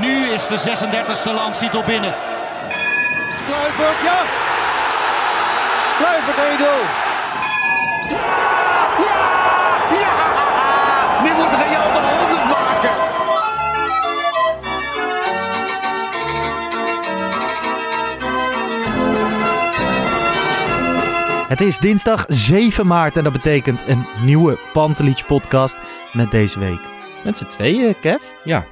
[0.00, 2.14] nu is de 36e landstitel binnen.
[3.44, 4.18] Kluivert, ja!
[5.98, 7.12] Kluivert 1-0.
[11.22, 12.90] Nu moet Real de 100 maken.
[21.48, 25.78] Het is dinsdag 7 maart en dat betekent een nieuwe Pantelich podcast
[26.12, 26.80] met deze week.
[27.24, 28.22] Met z'n tweeën, Kev.
[28.44, 28.64] Ja,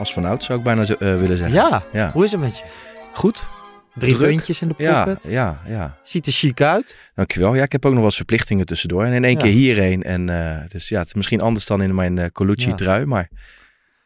[0.00, 1.54] als vanouds zou ik bijna zo- eh, willen zeggen.
[1.56, 1.82] Ja.
[1.92, 2.10] Ja.
[2.12, 2.64] hoe is het met je?
[3.12, 3.46] Goed.
[3.94, 4.28] Drie Druk.
[4.28, 5.24] puntjes in de Ja, pocket.
[5.28, 5.96] ja, ja.
[6.02, 6.96] Ziet er chic uit.
[7.14, 7.54] Dankjewel.
[7.54, 9.04] Ja, ik heb ook nog wel eens verplichtingen tussendoor.
[9.04, 9.42] En in één Ja.
[9.42, 10.02] keer hierheen.
[10.02, 12.72] En eh, dus ja, het is misschien anders dan in mijn eh Colucci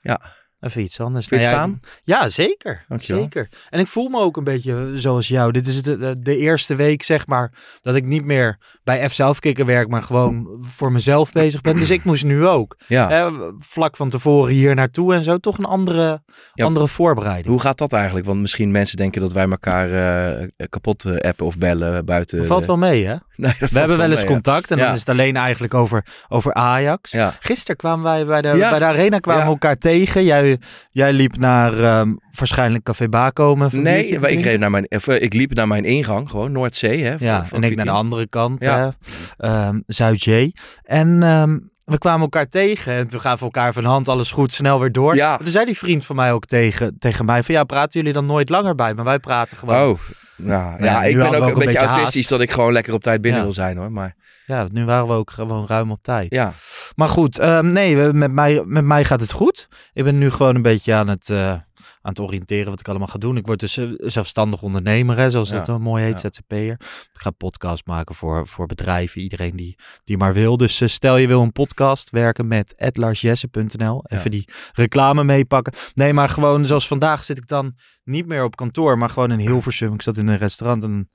[0.00, 0.20] Ja.
[0.64, 1.26] Even iets anders.
[1.28, 1.80] Je Nou staan?
[2.00, 2.84] Ja, zeker.
[2.88, 3.22] Dankjewel.
[3.22, 3.48] Zeker.
[3.70, 5.52] En ik voel me ook een beetje zoals jou.
[5.52, 9.66] Dit is de, de, eerste week, zeg maar, dat ik niet meer bij F zelfkikker
[9.66, 11.78] werk, maar gewoon voor mezelf bezig ben.
[11.78, 12.76] Dus ik moest nu ook.
[12.86, 15.38] ja, Eh, vlak van tevoren hier naartoe en zo.
[15.38, 16.22] Toch een andere,
[16.54, 16.64] Ja.
[16.64, 17.46] andere voorbereiding.
[17.48, 18.26] hoe gaat dat eigenlijk?
[18.26, 19.90] Want misschien mensen denken dat wij elkaar
[20.36, 22.38] eh, kapot eh, appen of bellen buiten.
[22.38, 23.16] Dat valt wel mee, hè?
[23.44, 24.84] Nee, dat We hebben wel eens mee, contact en Ja.
[24.84, 27.10] dan is het alleen eigenlijk over, over Ajax.
[27.10, 27.18] Ja.
[27.20, 27.34] Ja.
[27.40, 28.70] Gisteren kwamen wij bij de, Ja.
[28.70, 30.24] bij de arena kwamen elkaar tegen.
[30.24, 30.58] Jij,
[30.90, 35.34] jij liep naar ehm, waarschijnlijk Café biertje Nee, ik, reed naar mijn, of, eh, ik
[35.34, 37.04] liep naar mijn ingang, gewoon Noordzee.
[37.04, 38.92] Hè, voor- Ja, voor en ik naar de andere kant, Ja.
[39.38, 39.72] ja.
[39.86, 40.52] Zuid-J.
[40.82, 44.52] En ehm, we kwamen elkaar tegen en toen gaven we elkaar van hand, alles goed,
[44.52, 45.14] snel weer door.
[45.14, 45.36] Ja.
[45.36, 48.26] Toen zei die vriend van mij ook tegen, tegen mij van ja, praten jullie dan
[48.26, 48.94] nooit langer bij?
[48.94, 49.88] Maar wij praten gewoon.
[49.88, 49.98] Oh,
[50.36, 52.28] nou, ja, ja, ik ben ook een ook een beetje autistisch haast.
[52.28, 53.46] dat ik gewoon lekker op tijd binnen Ja.
[53.46, 53.92] wil zijn hoor.
[53.92, 54.14] Maar
[54.46, 56.34] Ja, nu waren we ook gewoon ruim op tijd.
[56.34, 56.52] ja,
[56.94, 59.68] Maar goed, ehm, nee, met mij, met mij gaat het goed.
[59.92, 61.54] Ik ben nu gewoon een beetje aan het, eh,
[62.04, 63.36] aan het oriënteren wat ik allemaal ga doen.
[63.36, 66.28] Ik word dus eh, zelfstandig ondernemer, hè, zoals Ja, dat mooi heet, ja.
[66.32, 66.72] ZZP'er.
[67.12, 70.56] Ik ga podcast maken voor, voor bedrijven, iedereen die, die maar wil.
[70.56, 74.04] Dus eh, stel je wil een podcast werken met edlarsjesse.nl.
[74.06, 75.72] Even die reclame meepakken.
[75.94, 79.38] Nee, maar gewoon zoals vandaag zit ik dan niet meer op kantoor, maar gewoon in
[79.38, 79.94] Hilversum.
[79.94, 81.10] Ik zat in een restaurant en een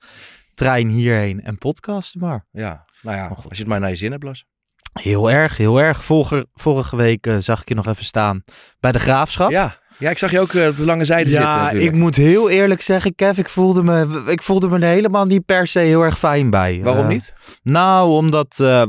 [0.54, 2.46] trein hierheen en podcasten maar.
[2.50, 2.88] ja.
[3.02, 3.36] Nou ja, goed.
[3.36, 4.44] als je het maar naar je zin hebt, Blas.
[4.92, 6.04] Heel erg, heel erg.
[6.04, 8.44] Vorige, vorige week eh, zag ik je nog even staan
[8.80, 9.50] bij de Graafschap.
[9.50, 9.78] Ja.
[10.00, 12.50] Ja, ik zag je ook eh, op de lange zijde zitten Ja, ik moet heel
[12.50, 16.18] eerlijk zeggen, Kev, ik voelde, me, ik voelde me helemaal niet per se heel erg
[16.18, 16.80] fijn bij.
[16.82, 17.32] Waarom Eh, niet?
[17.62, 18.82] Nou, omdat eh,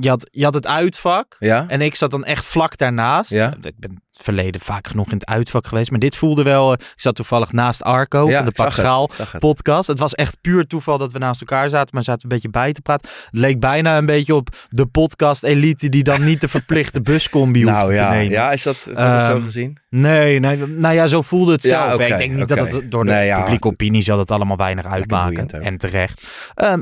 [0.00, 1.64] je, had, je had het uitvak Ja?
[1.68, 3.30] en ik zat dan echt vlak daarnaast.
[3.30, 3.54] Ja.
[3.60, 6.72] Ik ben het verleden vaak genoeg in het uitvak geweest, maar dit voelde wel...
[6.72, 9.32] ik zat toevallig naast Arco ja, van de ik zag Pak het, Schaal ik zag
[9.32, 9.40] het.
[9.40, 9.88] podcast.
[9.88, 12.72] Het was echt puur toeval dat we naast elkaar zaten, maar zaten een beetje bij
[12.72, 13.10] te praten.
[13.30, 17.74] Het leek bijna een beetje op de podcast-elite die dan niet de verplichte buscombi hoeft
[17.76, 18.30] Nou te ja, nemen.
[18.32, 19.78] ja, is dat zo Ehm, gezien?
[19.90, 22.00] Nee, nee, nou ja, zo voelde het Ja, zelf.
[22.00, 24.86] ik denk niet dat het door de Nee, ja, publieke opinie zal het allemaal weinig
[24.86, 25.48] uitmaken.
[25.62, 26.26] En terecht.
[26.54, 26.80] Ehm,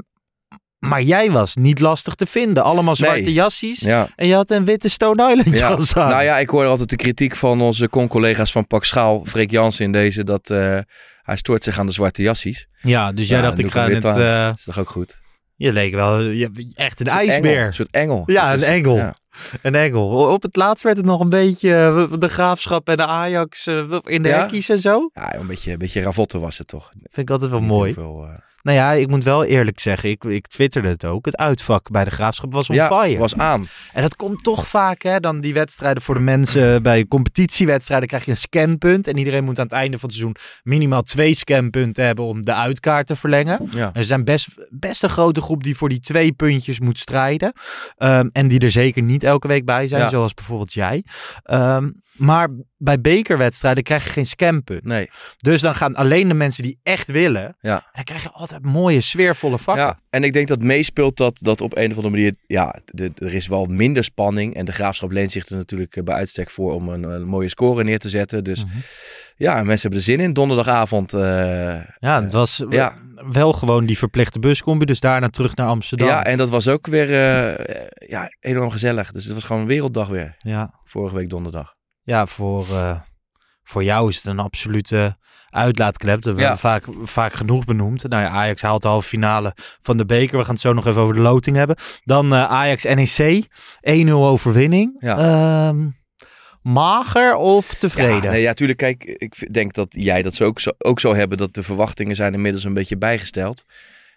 [0.78, 2.62] maar jij was niet lastig te vinden.
[2.65, 3.32] Allemaal zwarte Nee.
[3.32, 3.81] jassies.
[3.81, 4.06] Ja.
[4.16, 5.69] En je had een witte Stone Island Ja.
[5.69, 6.09] jas aan.
[6.09, 9.84] Nou ja, ik hoor altijd de kritiek van onze con-collega's van Pak Schaal, Freek Jansen
[9.84, 10.78] in deze, dat eh,
[11.22, 12.66] hij stoort zich aan de zwarte jassies.
[12.81, 14.04] Ja, dus jij Ja, dacht ik ga het...
[14.04, 14.21] aan.
[14.21, 15.19] eh, is toch ook goed?
[15.56, 17.50] Je leek wel je, echt een ijsbeer.
[17.53, 18.22] engel, Een soort engel.
[18.26, 18.97] Ja, een is- engel.
[18.97, 19.15] ja.
[19.62, 20.32] Een engel.
[20.32, 23.98] Op het laatst werd het nog een beetje eh, de graafschap en de Ajax eh,
[24.04, 24.48] in de Ja?
[24.50, 25.10] en zo.
[25.12, 26.91] Ja, een beetje, een beetje ravotte was het toch?
[26.92, 27.94] Vind ik altijd wel Niet mooi.
[27.98, 28.28] eh,
[28.65, 31.25] Nou ja, ik moet wel eerlijk zeggen, ik, ik twitterde het ook.
[31.27, 33.19] Het uitvak bij de graafschap was on ja, fire.
[33.19, 33.65] was aan.
[33.93, 38.25] En dat komt toch vaak, hè, dan die wedstrijden voor de mensen bij competitiewedstrijden krijg
[38.25, 39.07] je een scanpunt.
[39.07, 42.55] En iedereen moet aan het einde van het seizoen minimaal twee scanpunten hebben om de
[42.55, 43.69] uitkaart te verlengen.
[43.71, 43.91] Ja.
[43.95, 47.53] Er zijn best, best een grote groep die voor die twee puntjes moet strijden.
[47.97, 50.09] Ehm, en die er zeker niet elke week bij zijn, Ja.
[50.09, 51.05] zoals bijvoorbeeld jij.
[51.43, 54.84] Ehm, maar bij bekerwedstrijden krijg je geen scampunt.
[54.84, 55.09] Nee.
[55.37, 57.57] Dus dan gaan alleen de mensen die echt willen.
[57.61, 57.75] Ja.
[57.77, 59.84] En dan krijg je altijd mooie, sfeervolle vakken.
[59.84, 63.13] Ja, en ik denk dat meespeelt dat, dat op een of andere manier, ja, de,
[63.16, 64.55] er is wel minder spanning.
[64.55, 67.49] En de graafschap leent zich er natuurlijk eh, bij uitstek voor om een, een mooie
[67.49, 68.45] score neer te zetten.
[68.45, 68.77] Dus Mhm.
[69.37, 70.33] ja, mensen hebben er zin in.
[70.33, 71.13] Donderdagavond.
[71.13, 71.21] eh,
[71.99, 72.99] Ja, het was Ja.
[73.31, 74.84] wel gewoon die verplichte buscombi.
[74.84, 76.09] Dus daarna terug naar Amsterdam.
[76.09, 79.13] ja, en dat was ook weer eh, ja, enorm gezellig.
[79.13, 80.34] Dus het was gewoon een werelddag weer.
[80.39, 80.83] ja.
[80.84, 81.73] Vorige week donderdag.
[82.04, 83.01] Ja, voor, eh,
[83.62, 85.16] voor jou is het een absolute
[85.48, 86.15] uitlaatklep.
[86.15, 86.53] Dat hebben Ja.
[86.53, 88.09] we vaak, vaak genoeg benoemd.
[88.09, 89.53] Nou ja, Ajax haalt de halve finale
[89.83, 90.39] van de beker.
[90.39, 91.77] We gaan het zo nog even over de loting hebben.
[92.04, 93.47] Dan eh, Ajax NEC.
[93.80, 94.97] 1-0 overwinning.
[94.98, 95.16] Ja.
[95.18, 95.89] Ehm,
[96.62, 98.22] mager of tevreden?
[98.22, 98.78] Ja, nee, ja, tuurlijk.
[98.78, 101.39] Kijk, ik denk dat jij dat zo ook, zo, ook zou hebben.
[101.39, 103.65] Dat de verwachtingen zijn inmiddels een beetje bijgesteld.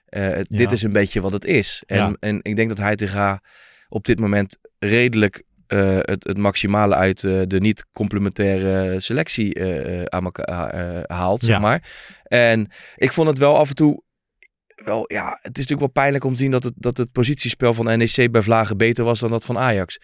[0.05, 0.41] Ja.
[0.41, 1.83] Dit is een beetje wat het is.
[1.85, 3.41] En, en ik denk dat Heitinga
[3.89, 10.23] op dit moment redelijk eh, het, het maximale uit eh, de niet-complementaire selectie eh, aan
[10.23, 11.47] elkaar haalt, Ja.
[11.47, 11.91] zeg maar.
[12.23, 14.03] En ik vond het wel af en toe...
[14.75, 17.73] Wel, ja, het is natuurlijk wel pijnlijk om te zien dat het, dat het positiespel
[17.73, 19.99] van NEC bij Vlagen beter was dan dat van Ajax.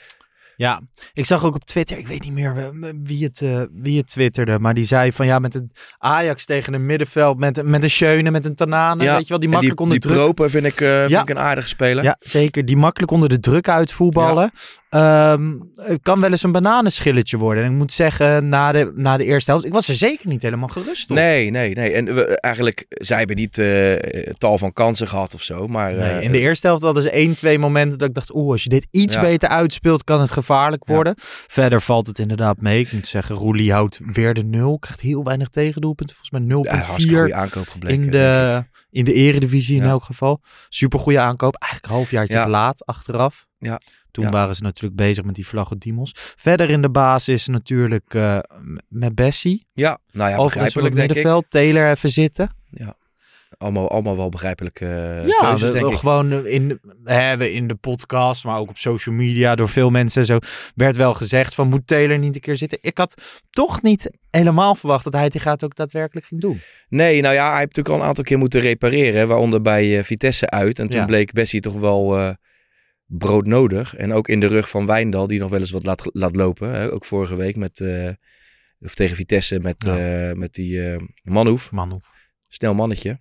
[0.56, 0.82] Ja,
[1.14, 2.74] ik zag ook op Twitter, ik weet niet meer
[3.04, 6.86] wie het, wie het twitterde, maar die zei van ja, met een Ajax tegen een
[6.86, 9.86] middenveld, met, met een Schöne, met een Tanane, Ja, weet je wel, die makkelijk die,
[9.86, 10.24] onder die druk...
[10.24, 12.04] Proper vind ik, vind ik een aardige speler.
[12.04, 12.66] Ja, zeker.
[12.66, 14.52] Die makkelijk onder de druk uitvoetballen.
[14.94, 17.64] Ehm, het kan wel eens een bananenschilletje worden.
[17.64, 20.42] En ik moet zeggen, na de, na de eerste helft, ik was er zeker niet
[20.42, 21.16] helemaal gerust op.
[21.16, 21.92] Nee, nee, nee.
[21.92, 23.94] En we, eigenlijk, zij hebben niet eh,
[24.38, 25.68] tal van kansen gehad of zo.
[25.68, 28.36] Maar Nee, eh, in de eerste helft hadden ze één, twee momenten dat ik dacht,
[28.36, 29.22] oeh, als je dit iets Ja.
[29.22, 30.94] beter uitspeelt, kan het gevaarlijk Ja.
[30.94, 31.14] worden.
[31.48, 32.80] Verder valt het inderdaad mee.
[32.80, 34.80] Ik moet zeggen, Roelie houdt weer de nul.
[34.80, 36.16] Krijgt heel weinig tegendoelpunten.
[36.16, 38.04] Volgens mij ja, hartstikke 0,4 goede aankoop gebleken.
[38.04, 39.90] in de, in de eredivisie in Ja.
[39.90, 40.42] elk geval.
[40.70, 41.56] Super goede aankoop.
[41.56, 42.44] Eigenlijk een halfjaartje Ja.
[42.44, 43.46] te laat achteraf.
[43.58, 43.80] Ja.
[44.14, 44.30] Toen Ja.
[44.32, 46.12] waren ze natuurlijk bezig met die Vlagodimos.
[46.16, 48.40] Verder in de basis natuurlijk eh,
[48.88, 49.68] met Bessie.
[49.74, 51.16] Ja, nou ja, begrijpelijk denk ik.
[51.16, 51.46] middenveld.
[51.50, 52.62] Taylor even zitten.
[53.58, 55.98] Allemaal, allemaal wel begrijpelijke eh, Ja, keuzes, we- denk we ik.
[55.98, 56.80] gewoon eh, in,
[57.38, 60.38] we in de podcast, maar ook op social media door veel mensen en zo
[60.76, 62.78] werd wel gezegd van moet Taylor niet een keer zitten.
[62.82, 66.62] Ik had toch niet helemaal verwacht dat hij die gaat ook daadwerkelijk ging doen.
[66.90, 69.28] Nee, nou ja, hij heeft natuurlijk al een aantal keer moeten repareren.
[69.28, 70.80] Waaronder bij Vitesse uit.
[70.80, 71.06] En toen Ja.
[71.06, 72.36] bleek Bessie toch wel
[73.18, 73.96] broodnodig.
[73.96, 76.70] En ook in de rug van Wijndal, die nog wel eens wat laat, laat lopen.
[76.70, 76.92] Hè?
[76.92, 78.10] Ook vorige week met, eh,
[78.80, 80.30] of tegen Vitesse met, Ja.
[80.30, 81.72] eh, met die eh Manhoef.
[81.72, 82.12] Manhoef.
[82.48, 83.20] snel mannetje.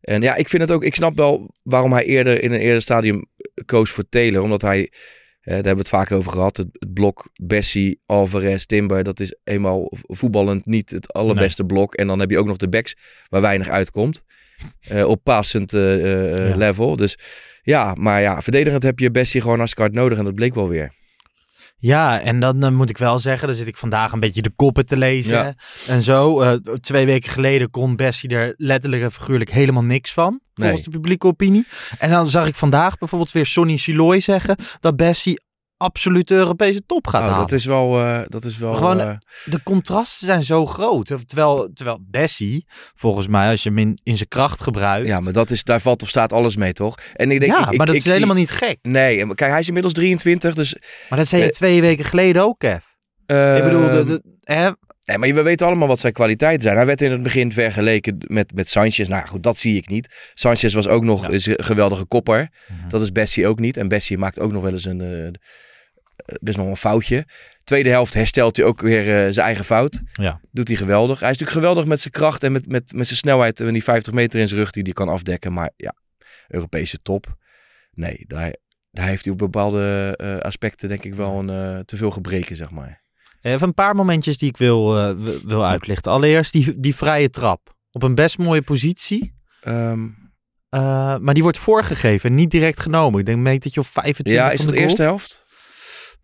[0.00, 2.82] En ja, ik vind het ook, ik snap wel waarom hij eerder in een eerder
[2.82, 3.26] stadium
[3.64, 4.42] koos voor Taylor.
[4.42, 4.92] Omdat hij,
[5.40, 9.36] daar hebben we het vaak over gehad, het, het blok Bessie, Alvarez, Timber, dat is
[9.44, 11.94] eenmaal voetballend niet het allerbeste blok.
[11.94, 12.96] En dan heb je ook nog de backs
[13.28, 14.22] waar weinig uitkomt.
[15.04, 16.56] op passend Ja.
[16.56, 16.96] level.
[16.96, 17.18] Dus
[17.66, 20.18] ja, maar ja, verdedigend heb je Bessie gewoon hartstikke hard nodig.
[20.18, 20.92] En dat bleek wel weer.
[21.78, 24.86] Ja, en dan moet ik wel zeggen, dan zit ik vandaag een beetje de koppen
[24.86, 25.54] te lezen Ja.
[25.86, 26.40] en zo.
[26.40, 30.84] Eh, twee weken geleden kon Bessie er letterlijk en figuurlijk helemaal niks van, volgens Nee.
[30.84, 31.66] de publieke opinie.
[31.98, 35.40] En dan zag ik vandaag bijvoorbeeld weer Sonny Siloy zeggen dat Bessie
[35.76, 37.46] absoluut de Europese top gaat Oh, halen.
[37.48, 41.06] dat is wel, eh, dat is wel Gewoon, eh, de contrasten zijn zo groot.
[41.26, 45.08] Terwijl, terwijl Bessie, volgens mij, als je hem in, in zijn kracht gebruikt.
[45.08, 46.98] ja, maar dat is, daar valt of staat alles mee, toch?
[47.14, 48.78] En ik denk, ja, ik, maar dat ik is helemaal niet gek.
[48.82, 50.76] Nee, kijk, hij is inmiddels 23, dus
[51.08, 52.84] Maar dat zei je Eh, twee weken geleden ook, Kev.
[53.26, 54.70] ik bedoel, de, Ehm, de, hè?
[55.04, 56.76] Nee, maar we weten allemaal wat zijn kwaliteiten zijn.
[56.76, 59.08] Hij werd in het begin vergeleken met, met Sanchez.
[59.08, 60.30] Nou goed, dat zie ik niet.
[60.34, 61.28] Sanchez was ook nog Ja.
[61.28, 62.48] is een geweldige kopper.
[62.68, 62.88] Mhm.
[62.88, 63.76] Dat is Bessie ook niet.
[63.76, 65.00] En Bessie maakt ook nog wel eens een,
[66.40, 67.26] best nog een foutje.
[67.64, 70.02] Tweede helft herstelt hij ook weer eh, zijn eigen fout.
[70.12, 70.40] Ja.
[70.50, 71.20] Doet hij geweldig.
[71.20, 73.60] Hij is natuurlijk geweldig met zijn kracht en met, met, met zijn snelheid.
[73.60, 75.52] En die 50 meter in zijn rug die hij kan afdekken.
[75.52, 75.94] Maar ja,
[76.48, 77.36] Europese top.
[77.92, 78.54] Nee, daar,
[78.90, 82.56] daar heeft hij op bepaalde eh, aspecten denk ik wel een, eh, te veel gebreken,
[82.56, 83.04] zeg maar.
[83.40, 85.14] Even een paar momentjes die ik wil,
[85.44, 86.12] wil uitlichten.
[86.12, 87.74] Allereerst die, die vrije trap.
[87.90, 89.34] Op een best mooie positie.
[89.60, 90.06] Ehm,
[90.68, 93.20] eh, maar die wordt voorgegeven en niet direct genomen.
[93.20, 95.44] Ik denk een metertje of 25 ja, is van de eerste helft?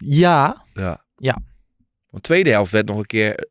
[0.04, 1.04] Ja, Ja.
[1.16, 1.32] Ja.
[2.10, 3.48] Want de tweede helft werd nog een keer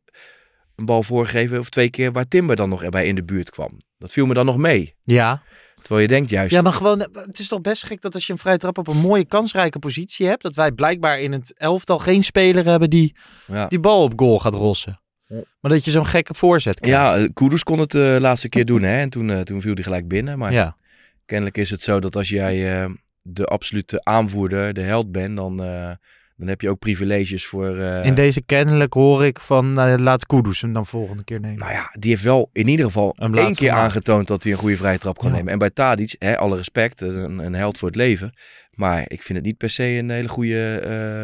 [0.76, 1.58] een bal voorgegeven.
[1.58, 3.80] Of twee keer waar Timber dan nog erbij in de buurt kwam.
[3.98, 4.94] Dat viel me dan nog mee.
[5.04, 5.42] ja.
[5.74, 6.52] Terwijl je denkt juist...
[6.52, 8.78] Ja, maar gewoon, eh, het is toch best gek dat als je een vrije trap
[8.78, 12.90] op een mooie kansrijke positie hebt, dat wij blijkbaar in het elftal geen speler hebben
[12.90, 13.16] die
[13.46, 13.66] ja.
[13.66, 15.00] die bal op goal gaat rossen.
[15.60, 16.98] Maar dat je zo'n gekke voorzet krijgt.
[16.98, 18.82] Ja, eh, Kudus kon het de laatste keer doen.
[18.82, 19.00] Hè?
[19.00, 20.38] En toen, eh, toen viel hij gelijk binnen.
[20.38, 20.76] Maar ja.
[21.26, 22.90] kennelijk is het zo dat als jij eh,
[23.22, 25.90] de absolute aanvoerder, de held bent, dan, eh,
[26.42, 27.76] dan heb je ook privileges voor...
[27.78, 31.58] eh, In deze kennelijk hoor ik van, nou, laat Kudus hem dan volgende keer nemen.
[31.58, 33.84] Nou ja, die heeft wel in ieder geval Hem één keer gemaakt.
[33.84, 35.36] aangetoond dat hij een goede vrije trap kan Ja.
[35.36, 35.52] nemen.
[35.52, 38.34] En bij Tadic, hè, alle respect, een, een held voor het leven.
[38.72, 40.78] Maar ik vind het niet per se een hele goede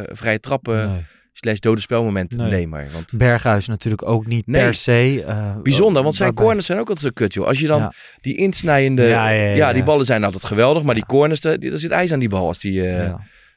[0.07, 1.05] eh, vrije trappen Nee.
[1.33, 2.51] slash dode spelmoment Nee.
[2.51, 2.87] nemer.
[2.93, 4.63] Want Berghuis natuurlijk ook niet Nee.
[4.63, 5.25] per se.
[5.27, 7.47] eh, bijzonder, want zijn waarbij- corners zijn ook altijd zo kut, joh.
[7.47, 7.93] Als je dan Ja.
[8.21, 9.03] die insnijende...
[9.03, 10.83] Ja, ja, ja, die ballen zijn altijd geweldig.
[10.83, 12.47] Maar die corners, daar zit ijs aan die bal.
[12.47, 12.83] Als die.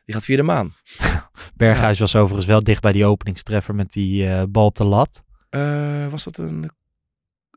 [0.06, 0.74] Die gaat via de maan.
[1.56, 5.24] Berghuis was overigens wel dicht bij die openingstreffer met die eh, bal op de lat.
[5.50, 6.72] Eh, was dat een...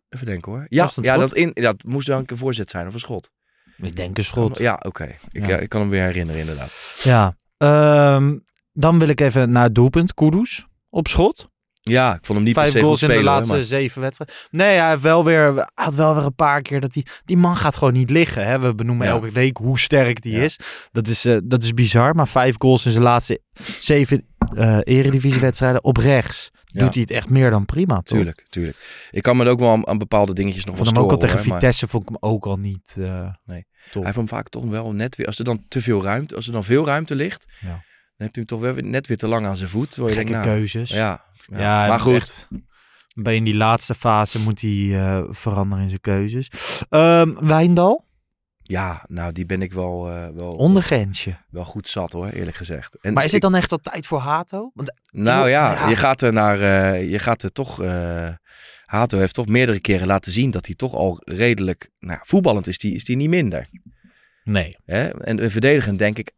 [0.08, 0.66] Even denken hoor.
[0.68, 3.30] Ja, ja dat, in, dat moest dan een voorzet zijn of een schot.
[3.76, 4.58] Ik denk een schot.
[4.58, 5.04] Ja, oké.
[5.04, 5.48] Ik, Ja.
[5.48, 7.00] ja, ik kan hem weer herinneren inderdaad.
[7.02, 7.36] Ja.
[7.56, 8.38] Ehm,
[8.72, 10.14] dan wil ik even naar het doelpunt.
[10.14, 11.48] Kudus op schot.
[11.90, 13.62] Ja, ik vond hem niet Vijf per se goals goed in de spelen, laatste maar-
[13.62, 14.36] zeven wedstrijden.
[14.50, 17.06] Nee, hij heeft wel weer, had wel weer een paar keer dat hij...
[17.24, 18.46] Die man gaat gewoon niet liggen.
[18.46, 18.58] Hè?
[18.60, 19.12] We benoemen Ja.
[19.12, 20.42] elke week hoe sterk die Ja.
[20.42, 20.58] is.
[20.92, 22.14] Dat is, eh, dat is bizar.
[22.14, 23.40] Maar vijf goals in zijn laatste
[23.78, 24.26] zeven
[24.56, 25.84] eh eredivisiewedstrijden.
[25.84, 26.80] Op rechts Ja.
[26.80, 28.04] doet hij het echt meer dan prima, toch?
[28.16, 29.08] Tuurlijk, tuurlijk.
[29.10, 31.38] Ik kan me ook wel aan, aan bepaalde dingetjes nog vond hem ook al tegen
[31.38, 33.64] hoor, maar Vitesse vond ik hem ook al niet eh Nee.
[33.84, 33.92] top.
[33.94, 36.46] Hij heeft hem vaak toch wel net weer, als er dan te veel ruimte, als
[36.46, 37.68] er dan veel ruimte ligt, Ja.
[37.68, 39.96] dan heb je hem toch wel weer, net weer te lang aan zijn voet.
[39.96, 40.90] Waar je Gekke denkt, nou, keuzes.
[40.90, 41.86] Ja, ja.
[41.86, 42.14] Maar goed.
[42.14, 42.48] echt-
[43.14, 46.48] bij in die laatste fase moet hij eh, veranderen in zijn keuzes.
[46.88, 48.04] Ehm Wijndal,
[48.62, 51.36] Ja, nou die ben ik wel, eh, wel, ondergrensje.
[51.50, 52.94] wel goed zat hoor, eerlijk gezegd.
[53.00, 54.70] En Maar is ik- het dan echt al tijd voor Hato?
[54.74, 55.88] Want, Nou ja, Ja.
[55.88, 58.28] je gaat er naar, eh, je gaat er toch, eh
[58.84, 62.78] Hato heeft toch meerdere keren laten zien dat hij toch al redelijk, nou voetballend is
[62.78, 63.68] die, is die niet minder.
[64.44, 64.76] nee.
[64.84, 65.08] Hè?
[65.08, 66.32] En eh, verdedigend denk ik,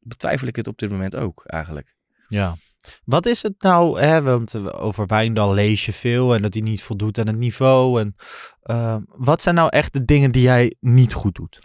[0.00, 1.94] betwijfel ik het op dit moment ook eigenlijk.
[2.28, 2.56] Ja.
[3.04, 6.62] Wat is het nou, hè, want eh, over Wijndal lees je veel en dat hij
[6.62, 8.00] niet voldoet aan het niveau.
[8.00, 8.14] En,
[8.62, 11.58] eh, wat zijn nou echt de dingen die jij niet goed doet?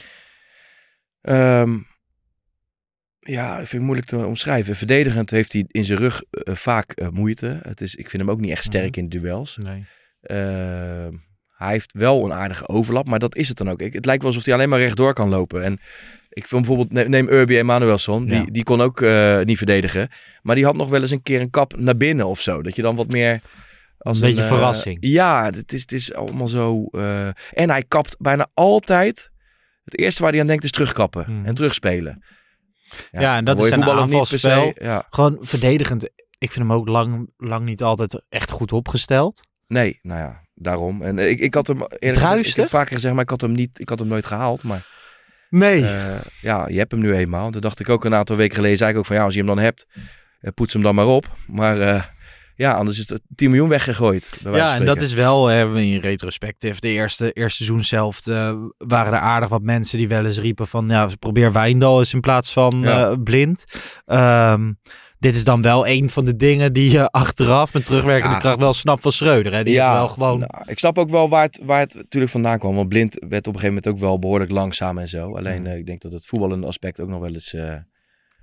[1.22, 1.78] Ehm,
[3.20, 4.76] ja, vind ik moeilijk te omschrijven.
[4.76, 7.60] Verdedigend heeft hij in zijn rug eh, vaak eh, moeite.
[7.64, 9.58] Het is, ik vind hem ook niet echt sterk in duels.
[9.58, 9.86] Nee.
[10.22, 11.14] Ehm,
[11.58, 13.82] hij heeft wel een aardige overlap, maar dat is het dan ook.
[13.82, 15.64] Ik, het lijkt wel alsof hij alleen maar rechtdoor kan lopen.
[15.64, 15.80] En
[16.30, 18.46] ik vind bijvoorbeeld, ne- neem Urbi Emanuelson, die, Ja.
[18.46, 20.10] die kon ook eh, niet verdedigen.
[20.42, 22.62] Maar die had nog wel eens een keer een kap naar binnen of zo.
[22.62, 23.42] Dat je dan wat meer...
[24.00, 24.98] Als Een beetje eh, verrassing.
[25.00, 26.86] Ja, het is, het is allemaal zo...
[26.92, 29.32] eh, en hij kapt bijna altijd...
[29.84, 31.46] Het eerste waar hij aan denkt is terugkappen Hmm.
[31.46, 32.24] en terugspelen.
[33.12, 34.74] Ja, en dat is een aanvalspel.
[34.76, 35.06] Ja.
[35.10, 36.04] Gewoon verdedigend.
[36.38, 39.48] Ik vind hem ook lang, lang niet altijd echt goed opgesteld.
[39.68, 41.02] Nee, nou ja, daarom.
[41.02, 43.80] En ik, ik had hem gezegd, ik heb vaker gezegd, maar ik had hem niet,
[43.80, 44.64] ik had hem nooit gehaald.
[44.64, 44.86] Maar
[45.50, 45.86] Nee.
[45.86, 47.52] eh, ja, je hebt hem nu eenmaal.
[47.52, 49.40] Toen dacht ik ook een aantal weken geleden, zei ik ook van ja, als je
[49.40, 49.88] hem dan hebt,
[50.40, 51.28] eh, poets hem dan maar op.
[51.48, 52.04] Maar eh,
[52.56, 54.40] ja, anders is het 10 miljoen weggegooid.
[54.44, 58.24] Ja, en dat is wel, in retrospectief, de eerste, eerste seizoen zelf
[58.78, 62.20] waren er aardig wat mensen die wel eens riepen van, ja, probeer Wijndal eens in
[62.20, 63.16] plaats van Ja.
[63.16, 63.66] blind.
[64.06, 64.72] Ehm,
[65.20, 68.42] dit is dan wel een van de dingen die je achteraf met terugwerkende Ja.
[68.42, 69.54] kracht wel snapt van Schreuder.
[69.54, 69.64] Hè?
[69.64, 70.40] Die heeft wel gewoon...
[70.40, 72.76] nou, ik snap ook wel waar het, waar het natuurlijk vandaan kwam.
[72.76, 75.36] Want Blind werd op een gegeven moment ook wel behoorlijk langzaam en zo.
[75.38, 75.68] Alleen Mm.
[75.68, 77.74] eh, ik denk dat het voetballende aspect ook nog wel eens, eh,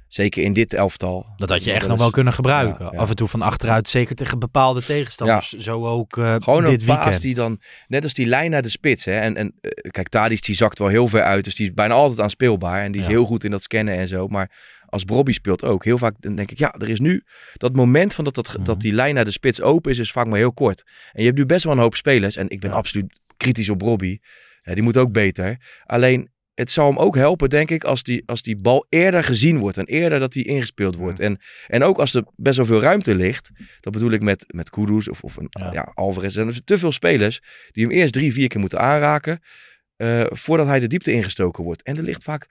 [0.08, 1.26] zeker in dit elftal.
[1.36, 2.84] dat had je echt nog wel kunnen gebruiken.
[2.84, 2.98] Ja, ja.
[2.98, 5.52] Af en toe van achteruit, zeker tegen bepaalde tegenstanders.
[5.52, 7.20] Zo ook eh, Gewoon dit een weekend.
[7.22, 9.04] die dan, net als die lijn naar de spits.
[9.04, 9.12] Hè?
[9.20, 9.54] En, en
[9.90, 11.44] kijk, Tadic die zakt wel heel ver uit.
[11.44, 12.82] Dus die is bijna altijd aanspeelbaar.
[12.82, 14.26] En die is heel goed in dat scannen en zo.
[14.28, 14.50] Maar
[14.96, 15.84] als Brobby speelt ook.
[15.84, 17.22] Heel vaak denk ik, ja, er is nu
[17.54, 18.64] dat moment van dat, dat, Mhm.
[18.64, 20.82] dat die lijn naar de spits open is, is vaak maar heel kort.
[21.12, 22.36] En je hebt nu best wel een hoop spelers.
[22.36, 22.76] En ik ben Ja.
[22.76, 24.18] absoluut kritisch op Brobby.
[24.58, 25.56] Ja, die moet ook beter.
[25.84, 29.58] Alleen, het zou hem ook helpen, denk ik, als die, als die bal eerder gezien
[29.58, 29.76] wordt.
[29.78, 31.20] En eerder dat die ingespeeld wordt.
[31.20, 33.50] En, en ook als er best wel veel ruimte ligt.
[33.80, 35.72] Dat bedoel ik met, met Kudus of, of een, Ja.
[35.72, 35.90] ja.
[35.94, 36.36] Alvarez.
[36.36, 37.40] En er zijn te veel spelers
[37.72, 39.40] die hem eerst drie, vier keer moeten aanraken.
[39.96, 41.82] eh, voordat hij de diepte ingestoken wordt.
[41.82, 42.46] En er ligt vaak,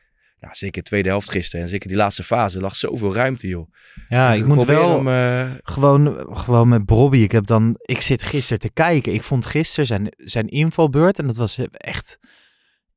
[0.46, 1.66] nou, zeker de tweede helft gisteren.
[1.66, 3.72] En zeker die laatste fase lag zoveel ruimte, joh.
[4.08, 5.10] Ja, ik moet wel...
[5.10, 7.18] Eh, Gewoon, gewoon met Bobby.
[7.18, 7.76] Ik heb dan.
[7.82, 9.14] Ik zit gisteren te kijken.
[9.14, 11.20] Ik vond gisteren zijn, zijn invalbeurt.
[11.20, 12.20] En dat was echt.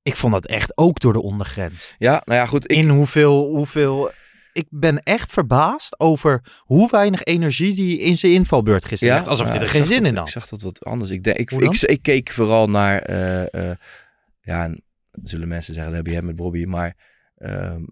[0.02, 1.94] Ik vond dat echt ook door de ondergrens.
[1.98, 2.64] ja, nou ja, goed.
[2.70, 4.10] Ik, In hoeveel, hoeveel.
[4.52, 9.30] Ik ben echt verbaasd over hoe weinig energie die in zijn invalbeurt gisteren ja, heeft.
[9.30, 10.30] Alsof ja, hij er ik geen zin dat- in Ik had.
[10.30, 11.10] zag dat wat anders.
[11.10, 13.76] Ik, denk, ik, ik, ik keek vooral naar, eh, eh,
[14.40, 14.82] ja, en
[15.22, 16.64] zullen mensen zeggen, dat heb je met Bobby.
[16.64, 16.96] Maar
[17.38, 17.82] ehm,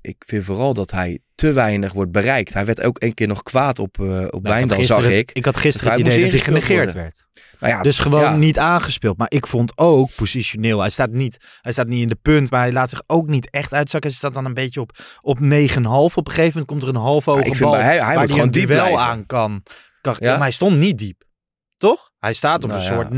[0.00, 2.52] ik vind vooral dat hij te weinig wordt bereikt.
[2.52, 5.32] Hij werd ook een keer nog kwaad op, eh op Nou, Wijndal, zag het, ik.
[5.32, 7.02] ik had gisteren Dus het idee dat hij genegeerd worden.
[7.02, 7.26] werd.
[7.60, 8.36] Nou ja, Dus gewoon ja.
[8.36, 9.16] niet aangespeeld.
[9.16, 10.80] Maar ik vond ook positioneel.
[10.80, 13.50] Hij staat, niet, hij staat niet in de punt, maar hij laat zich ook niet
[13.50, 14.10] echt uitzakken.
[14.10, 15.46] Hij staat dan een beetje op, op 9,5.
[16.16, 17.72] Op een gegeven moment komt er een half ik vind bal.
[17.74, 19.00] hij- hij waar hij gewoon een diep duel blijven.
[19.04, 19.62] aan kan.
[20.20, 21.22] Maar hij stond niet diep.
[21.76, 22.10] Toch?
[22.18, 23.14] Hij staat op Nou een ja, soort ja.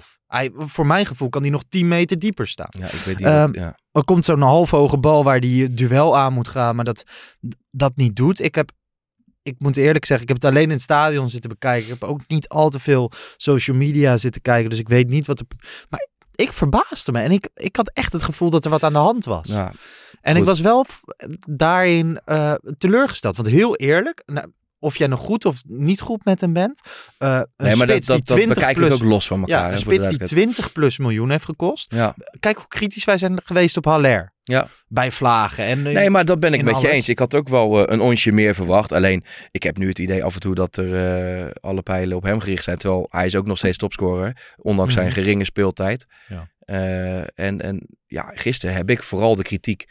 [0.00, 0.17] 9,5.
[0.28, 2.68] Hij, voor mijn gevoel kan hij nog 10 meter dieper staan.
[2.78, 3.76] Ja, ik weet niet Ehm, wat- ja.
[3.92, 7.02] Er komt zo'n half hoge bal waar die duel aan moet gaan, maar dat,
[7.70, 8.40] dat niet doet.
[8.40, 8.70] Ik heb,
[9.42, 11.82] ik moet eerlijk zeggen, ik heb het alleen in het stadion zitten bekijken.
[11.92, 15.26] Ik heb ook niet al te veel social media zitten kijken, dus ik weet niet
[15.26, 15.46] wat er...
[15.88, 18.92] Maar ik verbaasde me en ik, ik had echt het gevoel dat er wat aan
[18.92, 19.46] de hand was.
[19.48, 19.72] Ja,
[20.20, 20.86] en ik was wel
[21.50, 23.36] daarin eh, teleurgesteld.
[23.36, 24.46] Want heel eerlijk, nou,
[24.78, 26.80] of jij nog goed of niet goed met hem bent.
[27.18, 29.26] eh, een nee, maar dat, spits dat, die dat 20 bekijk plus, ik ook los
[29.26, 29.58] van elkaar.
[29.64, 30.30] ja, een spits die duidelijkheid.
[30.54, 32.14] 20 plus miljoen heeft gekost Ja.
[32.40, 34.32] kijk hoe kritisch wij zijn geweest op Haller.
[34.42, 34.66] Ja.
[34.86, 35.64] Bij Vlagen.
[35.64, 37.08] En, eh, Nee, maar dat ben ik met je eens.
[37.08, 38.92] Ik had ook wel eh, een onsje meer verwacht.
[38.92, 42.40] Alleen, ik heb nu het idee af en toe dat er alle pijlen op hem
[42.40, 42.78] gericht zijn.
[42.78, 44.54] Terwijl hij is ook nog steeds topscorer.
[44.56, 45.14] Ondanks zijn Mhm.
[45.14, 46.06] geringe speeltijd.
[46.28, 46.48] Ja.
[47.34, 49.84] En, en ja, gisteren heb ik vooral de kritiek.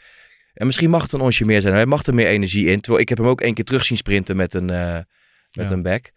[0.58, 1.74] En misschien mag het een onsje meer zijn.
[1.74, 2.80] Hij mag er meer energie in.
[2.80, 5.70] Terwijl ik heb hem ook één keer terug zien sprinten met een, eh, met Ja.
[5.70, 6.10] een back.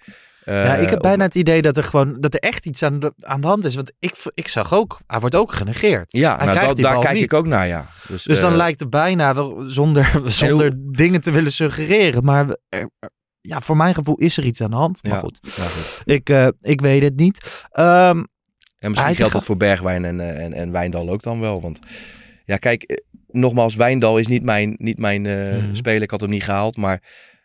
[0.46, 3.00] Ja, ik heb op- bijna het idee dat er gewoon dat er echt iets aan
[3.00, 3.76] de, aan de hand is.
[3.76, 6.12] Want ik, ik zag ook, hij wordt ook genegeerd.
[6.12, 7.24] Ja, Hij nou, krijgt dat- die daar kijk niet.
[7.24, 7.86] ik ook naar, ja.
[8.08, 12.24] Dus, Dus dan eh, lijkt het bijna wel zonder, zonder dingen te willen suggereren.
[12.24, 12.46] Maar
[13.42, 15.04] ja, voor mijn gevoel is er iets aan de hand.
[15.04, 16.02] Maar ja, goed, ja, goed.
[16.06, 17.66] ik, eh, ik weet het niet.
[17.72, 18.24] Ehm,
[18.80, 21.62] En misschien geldt dat voor Bergwijn en, eh, en, en Wijndal ook dan wel.
[21.62, 21.80] Want
[22.46, 22.98] ja, kijk, eh,
[23.32, 25.76] nogmaals, Wijndal is niet mijn, niet mijn eh, Mhm.
[25.76, 26.02] speler.
[26.02, 27.02] Ik had hem niet gehaald, maar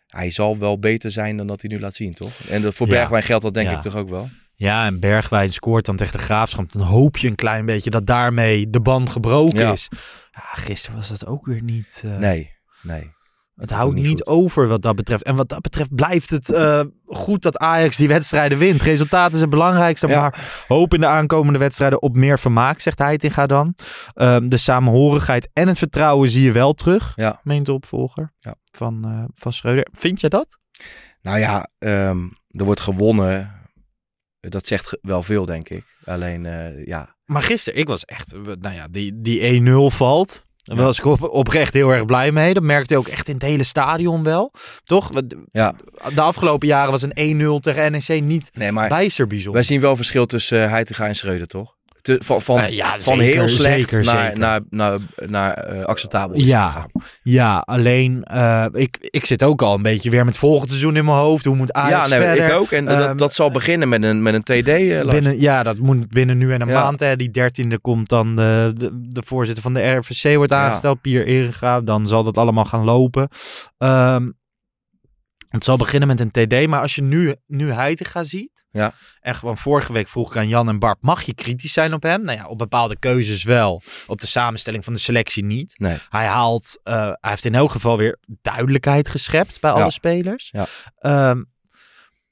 [0.06, 2.32] hij zal wel beter zijn dan dat hij nu laat zien, toch?
[2.48, 2.92] En dat- voor Ja.
[2.92, 3.76] Bergwijn geldt dat denk Ja.
[3.76, 4.28] ik toch ook wel.
[4.54, 6.72] ja, en Bergwijn scoort dan tegen de Graafschap.
[6.72, 9.72] Dan hoop je een klein beetje dat daarmee de band gebroken Ja.
[9.72, 9.88] is.
[10.32, 12.02] Ja, gisteren was dat ook weer niet...
[12.04, 12.50] eh, Nee,
[12.82, 13.14] nee.
[13.56, 15.22] Het houdt niet over wat dat betreft.
[15.22, 18.82] En wat dat betreft blijft het eh, goed dat Ajax die wedstrijden wint.
[18.82, 20.06] Resultaat is het belangrijkste.
[20.06, 20.20] Ja.
[20.20, 23.74] Maar hoop in de aankomende wedstrijden op meer vermaak, zegt Heitinga dan.
[24.14, 27.40] Ehm, de samenhorigheid en het vertrouwen zie je wel terug, Ja.
[27.42, 28.54] meent de opvolger Ja.
[28.70, 29.86] van, eh, van Schreuder.
[29.92, 30.58] Vind je dat?
[31.22, 32.18] Nou ja, ehm,
[32.50, 33.54] er wordt gewonnen.
[34.40, 35.84] Dat zegt wel veel, denk ik.
[36.04, 37.14] Alleen, eh, ja.
[37.24, 40.45] Maar gisteren, ik was echt, nou ja, die, die 1-0 valt.
[40.66, 42.54] Daar was ik op, oprecht heel erg blij mee.
[42.54, 44.52] Dat merkte je ook echt in het hele stadion wel.
[44.84, 45.10] Toch?
[45.52, 45.74] Ja.
[46.14, 48.88] De afgelopen jaren was een 1-0 tegen NEC niet Nee, maar
[49.26, 49.52] bijzonder.
[49.52, 51.75] wij zien wel verschil tussen uh, Heitinga en Schreuder, toch?
[52.06, 54.38] Te- van van, Eh, ja, van zeker, heel slecht zeker, naar, zeker.
[54.38, 56.38] naar, naar, naar eh, acceptabel.
[56.38, 56.86] Ja.
[57.22, 61.04] Ja, alleen eh, ik, ik zit ook al een beetje weer met volgend seizoen in
[61.04, 61.44] mijn hoofd.
[61.44, 62.46] Hoe moet Ajax ja, nee, verder?
[62.46, 62.70] ik ook.
[62.70, 64.64] En Ehm, dat, dat zal beginnen met een, met een TD.
[65.10, 66.82] binnen, ja, dat moet binnen nu en een Ja.
[66.82, 67.00] maand.
[67.00, 67.16] Hè.
[67.16, 71.80] Die dertiende komt dan de, de, de voorzitter van de RVC wordt aangesteld, Pier Eringa.
[71.80, 73.28] Dan zal dat allemaal gaan lopen.
[73.78, 74.30] Ehm,
[75.48, 76.66] het zal beginnen met een TD.
[76.68, 78.55] Maar als je nu, nu Heitinga ziet.
[78.76, 78.92] Ja.
[79.20, 80.98] En gewoon vorige week vroeg ik aan Jan en Bart.
[81.00, 82.22] Mag je kritisch zijn op hem?
[82.22, 83.82] Nou ja, op bepaalde keuzes wel.
[84.06, 85.74] Op de samenstelling van de selectie niet.
[85.78, 85.96] Nee.
[86.08, 89.76] Hij haalt, eh, hij heeft in elk geval weer duidelijkheid geschept bij Ja.
[89.80, 90.48] alle spelers.
[90.52, 90.66] Ja.
[90.98, 91.42] Ehm,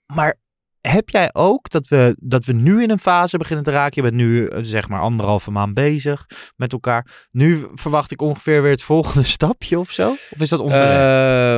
[0.07, 0.35] maar
[0.81, 4.03] heb jij ook dat we, dat we nu in een fase beginnen te raken?
[4.03, 7.27] Je bent nu eh, zeg maar anderhalve maand bezig met elkaar.
[7.31, 10.11] Nu verwacht ik ongeveer weer het volgende stapje of zo?
[10.11, 10.99] Of is dat onterecht?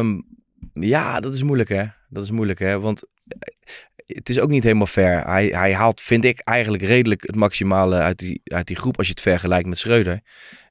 [0.00, 0.20] Ehm,
[0.72, 1.84] ja, dat is moeilijk hè.
[2.08, 2.80] Dat is moeilijk hè.
[2.80, 3.02] Want
[4.06, 5.24] het is ook niet helemaal fair.
[5.24, 9.06] Hij, hij haalt, vind ik, eigenlijk redelijk het maximale uit die, uit die groep als
[9.06, 10.20] je het vergelijkt met Schreuder.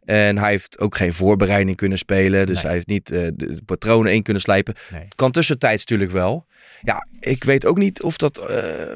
[0.05, 2.45] En hij heeft ook geen voorbereiding kunnen spelen.
[2.45, 2.63] Dus Nee.
[2.65, 4.73] hij heeft niet eh, de patronen in kunnen slijpen.
[4.93, 5.07] Nee.
[5.15, 6.45] Kan tussentijds natuurlijk wel.
[6.81, 8.37] Ja, ik weet ook niet of dat...
[8.37, 8.91] eh,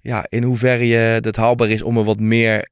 [0.00, 2.68] ja, in hoeverre je dat haalbaar is om er wat meer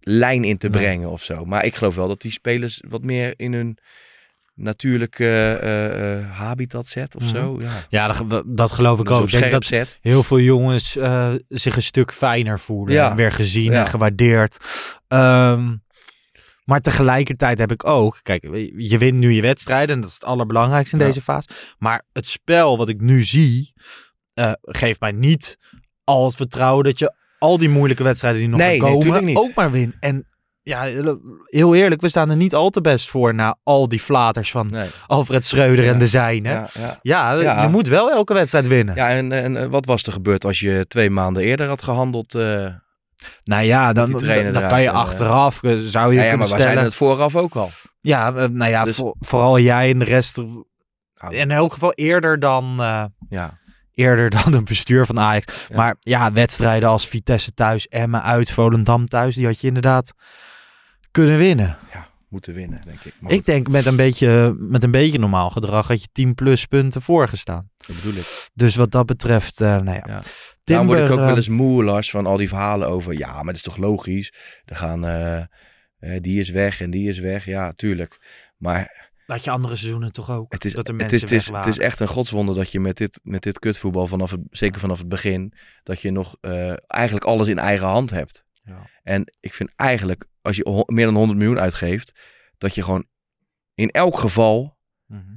[0.00, 0.80] lijn in te Nee.
[0.80, 1.44] brengen of zo.
[1.44, 3.76] Maar ik geloof wel dat die spelers wat meer in hun
[4.54, 5.24] natuurlijke
[5.62, 7.34] eh, eh, habitat zet of Mhm.
[7.34, 7.56] zo.
[7.60, 7.70] Ja.
[7.88, 9.24] Ja, dat, dat geloof ik ook.
[9.24, 9.98] Ik denk dat zet.
[10.00, 12.94] heel veel jongens eh, zich een stuk fijner voelen.
[12.94, 13.10] Ja.
[13.10, 13.80] En weer gezien Ja.
[13.80, 14.56] en gewaardeerd.
[15.08, 15.74] Ehm,
[16.64, 18.18] maar tegelijkertijd heb ik ook...
[18.22, 18.42] Kijk,
[18.76, 19.94] je wint nu je wedstrijden.
[19.94, 21.48] En dat is het allerbelangrijkste in deze fase.
[21.78, 23.72] Maar het spel wat ik nu zie...
[24.62, 25.58] geeft mij niet
[26.04, 29.36] al het vertrouwen dat je al die moeilijke wedstrijden die nog Nee, gaan nee, komen...
[29.36, 29.96] ook maar wint.
[30.00, 30.26] En
[30.64, 30.82] ja,
[31.44, 33.34] heel eerlijk, we staan er niet al te best voor...
[33.34, 34.88] na al die flaters van Nee.
[35.06, 35.90] Alfred Schreuder Ja.
[35.92, 36.48] en de zijne.
[36.48, 36.98] Ja, ja.
[37.02, 37.62] Ja, Ja.
[37.62, 38.94] je moet wel elke wedstrijd winnen.
[38.94, 42.34] ja en, en eh, wat was er gebeurd als je twee maanden eerder had gehandeld?
[42.34, 42.66] eh
[43.44, 44.20] Nou ja, dan, dan,
[44.52, 46.72] dan kan je en, eh, achteraf, zou je ja, ja, kunnen maar wij stellen.
[46.72, 47.70] zijn het vooraf ook al.
[48.00, 50.36] Ja, nou ja, Dus- voor- vooral jij en de rest.
[50.36, 53.58] Nou, In elk geval eerder dan, eh, ja.
[53.94, 55.66] eerder dan het bestuur van Ajax.
[55.68, 55.76] Ja.
[55.76, 60.12] Maar ja, wedstrijden als Vitesse thuis, Emmen uit, Volendam thuis, die had je inderdaad
[61.14, 61.78] kunnen winnen.
[61.92, 63.14] ja, moeten winnen, denk ik.
[63.20, 66.34] Maar Ik goed, denk met een, beetje, met een beetje normaal gedrag had je 10
[66.34, 67.70] plus punten voorgestaan.
[67.76, 68.48] dat bedoel ik.
[68.54, 69.92] Dus wat dat betreft, eh, nou ja.
[69.92, 70.02] Ja.
[70.02, 70.24] Timber,
[70.64, 73.18] Daarom word ik ook eh, wel eens moe, Lars, van al die verhalen over...
[73.18, 74.32] Ja, maar dat is toch logisch?
[74.64, 75.04] Er gaan...
[75.04, 75.42] eh,
[76.04, 77.44] eh, die is weg en die is weg.
[77.44, 78.18] Ja, tuurlijk.
[78.56, 80.52] Maar had je andere seizoenen toch ook?
[80.52, 82.54] het is, dat er het, mensen is, het, is, weg het is echt een godswonder
[82.54, 86.10] dat je met dit, met dit kutvoetbal, vanaf het, zeker vanaf het begin, dat je
[86.10, 88.44] nog eh, eigenlijk alles in eigen hand hebt.
[88.64, 88.90] Ja.
[89.02, 92.12] En ik vind eigenlijk, als je meer dan 100 miljoen uitgeeft,
[92.58, 93.06] dat je gewoon
[93.74, 95.34] in elk geval Mhm.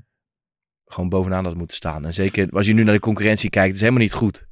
[0.86, 2.06] gewoon bovenaan had moeten staan.
[2.06, 4.48] En zeker als je nu naar de concurrentie kijkt, is helemaal niet goed.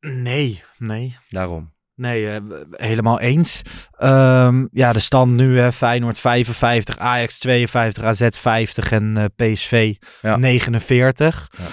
[0.00, 1.16] Nee, nee.
[1.28, 1.74] Daarom.
[1.98, 3.62] Nee, eh, helemaal eens.
[3.98, 9.94] Ehm, ja, de stand nu, hè, Feyenoord 55, Ajax 52, AZ 50 en eh, PSV
[10.22, 10.36] Ja.
[10.36, 11.48] 49.
[11.58, 11.64] Ja.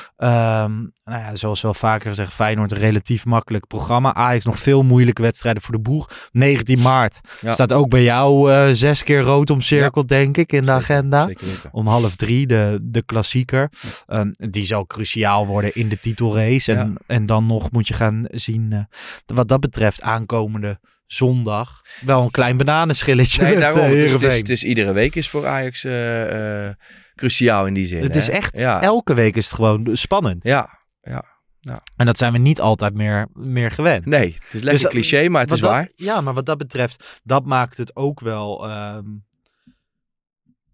[0.63, 0.73] Ehm,
[1.05, 4.13] nou ja, zoals wel vaker gezegd, Feyenoord een relatief makkelijk programma.
[4.13, 6.09] Ajax nog veel moeilijke wedstrijden voor de boeg.
[6.31, 7.53] 19 maart Ja.
[7.53, 11.25] staat ook bij jou eh, zes keer rood omcirkeld, denk ik, in de agenda.
[11.25, 11.47] Zeker.
[11.71, 13.69] Om half drie, de, de klassieker.
[14.07, 16.73] Ehm, die zal cruciaal worden in de titelrace.
[16.73, 18.87] En, en dan nog moet je gaan zien,
[19.25, 21.81] wat dat betreft, aankomende zondag.
[22.05, 23.79] Wel een klein bananenschilletje Nee, daarom.
[23.79, 24.39] eh, Het is, het, is, Heerenveen.
[24.41, 26.73] het is iedere week is voor Ajax eh, eh,
[27.15, 28.03] cruciaal in die zin.
[28.03, 28.19] Het hè?
[28.19, 30.43] is echt, Ja, elke week is het gewoon spannend.
[30.43, 31.33] ja, ja.
[31.59, 31.83] Ja.
[31.95, 34.05] En dat zijn we niet altijd meer, meer gewend.
[34.05, 35.89] Nee, het is lekker Dus cliché, maar het is dat- waar.
[35.95, 38.67] Ja, maar wat dat betreft, dat maakt het ook wel.
[38.69, 39.03] ehm,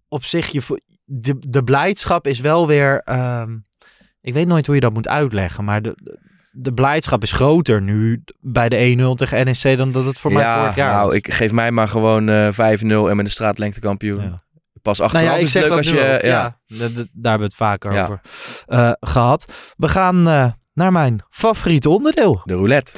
[0.08, 3.00] op zich, je, de, de blijdschap is wel weer.
[3.04, 3.56] ehm,
[4.20, 6.18] ik weet nooit hoe je dat moet uitleggen, maar de,
[6.52, 10.42] de blijdschap is groter nu bij de 1-0 tegen NEC dan dat het voor mij
[10.42, 11.14] ja, vorig jaar nou, was.
[11.14, 14.22] ik geef mij maar gewoon eh 5-0 en met een straatlengte kampioen.
[14.22, 14.42] Ja.
[14.82, 16.14] Pas Nou achteraf ja, ik is zeg het leuk dat als je...
[16.14, 16.58] ook, ja.
[16.68, 18.02] daar hebben we het vaker Ja.
[18.02, 18.20] over
[18.66, 19.72] eh, gehad.
[19.76, 22.40] We gaan eh, naar mijn favoriete onderdeel.
[22.44, 22.92] De roulette.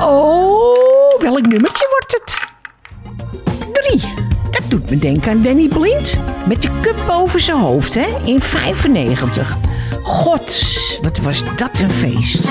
[0.00, 2.46] Oh, welk nummertje wordt het?
[3.72, 4.27] Drie.
[4.50, 6.18] Dat doet me denken aan Danny Blind.
[6.46, 8.06] Met de cup boven zijn hoofd, hè?
[8.24, 9.56] In 95.
[10.02, 10.62] God,
[11.02, 12.48] wat was dat een feest.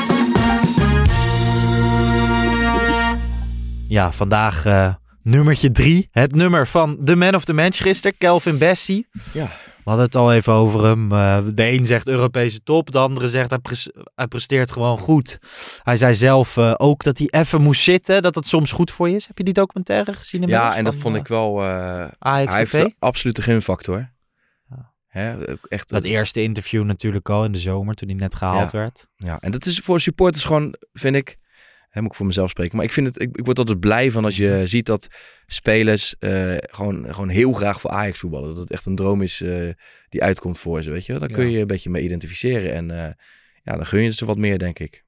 [3.88, 6.08] Ja, vandaag eh, nummertje drie.
[6.12, 9.08] Het nummer van de man of the match gisteren, Kelvin Bessie.
[9.32, 9.48] Ja.
[9.88, 11.12] We hadden het al even over hem.
[11.12, 13.60] Eh, de een zegt Europese top, de andere zegt hij,
[14.16, 15.40] hij presteert gewoon goed.
[15.84, 19.10] Hij zei zelf eh, ook dat hij even moest zitten, dat dat soms goed voor
[19.10, 19.28] je is.
[19.28, 20.48] Heb je die documentaire gezien?
[20.48, 21.60] Ja, en dat vond eh, ik wel...
[22.20, 22.72] hij heeft.
[24.70, 24.94] Ja.
[25.08, 28.72] Hè, ook echt, Dat eerste interview natuurlijk al in de zomer, toen hij net gehaald
[28.72, 29.08] werd.
[29.16, 31.38] Ja, en dat is voor supporters gewoon, vind ik,
[31.98, 34.12] hè, moet ik voor mezelf spreken, maar ik vind het, ik, ik word altijd blij
[34.12, 35.08] van als je ziet dat
[35.48, 38.50] spelers eh, gewoon, gewoon heel graag voor Ajax voetballen.
[38.50, 39.70] Dat het echt een droom is eh,
[40.10, 41.20] die uitkomt voor ze, weet je.
[41.20, 43.12] Daar kun je een beetje mee identificeren en eh,
[43.64, 45.04] ja, dan gun je ze wat meer, denk ik.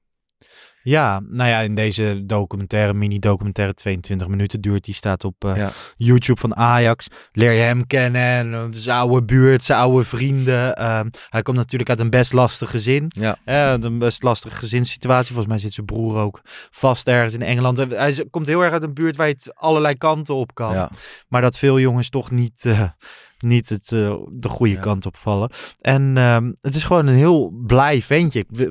[0.82, 5.70] Ja, nou ja, in deze documentaire, mini-documentaire, 22 minuten duurt, die staat op eh, Ja.
[5.96, 7.06] YouTube van Ajax.
[7.32, 10.76] Leer je hem kennen, en, eh, zijn oude buurt, zijn oude vrienden.
[10.76, 13.04] Ehm, hij komt natuurlijk uit een best lastig gezin.
[13.08, 13.36] Ja.
[13.44, 15.26] Eh, een best lastige gezinssituatie.
[15.34, 16.40] Volgens mij zit zijn broer ook
[16.70, 17.76] vast ergens in Engeland.
[17.78, 20.72] Hij- komt heel erg uit een buurt waar je het allerlei kanten op kan.
[20.74, 20.90] Ja.
[21.28, 22.64] Maar dat veel jongens toch niet,
[23.42, 24.80] niet het, eh, de goede Ja.
[24.80, 25.50] kant op vallen.
[25.80, 28.38] En ehm, het is gewoon een heel blij ventje.
[28.38, 28.68] Ik,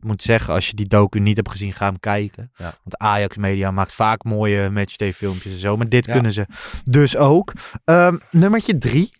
[0.00, 2.50] moet zeggen, als je die docu niet hebt gezien, ga hem kijken.
[2.54, 2.64] Ja.
[2.64, 5.76] Want Ajax Media maakt vaak mooie matchday filmpjes en zo.
[5.76, 6.12] Maar dit Ja.
[6.12, 6.46] kunnen ze
[6.84, 7.52] dus ook.
[7.84, 9.10] Ehm, nummertje drie.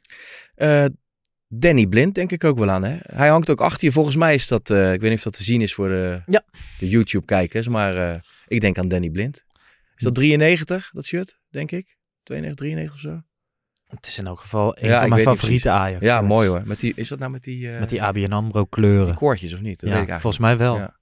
[0.54, 0.84] Eh,
[1.48, 2.96] Danny Blind denk ik ook wel aan, hè.
[3.02, 3.92] Hij hangt ook achter je.
[3.92, 6.22] Volgens mij is dat, eh, ik weet niet of dat te zien is voor de,
[6.26, 6.42] Ja.
[6.78, 9.44] de YouTube-kijkers, maar ik denk aan Danny Blind.
[9.96, 11.96] Is dat 93, dat shirt, denk ik?
[12.22, 13.20] 92, 93 of zo?
[13.96, 16.00] Het is in elk geval een Ja, van mijn favoriete Ajax.
[16.04, 16.34] Ja, shirts.
[16.34, 16.62] mooi hoor.
[16.64, 19.04] Met die, is dat nou met die, eh, Met die ABN AMRO kleuren.
[19.06, 19.80] die koordjes of niet?
[19.80, 20.76] Dat ja, weet ik volgens mij wel.
[20.76, 20.96] Ja.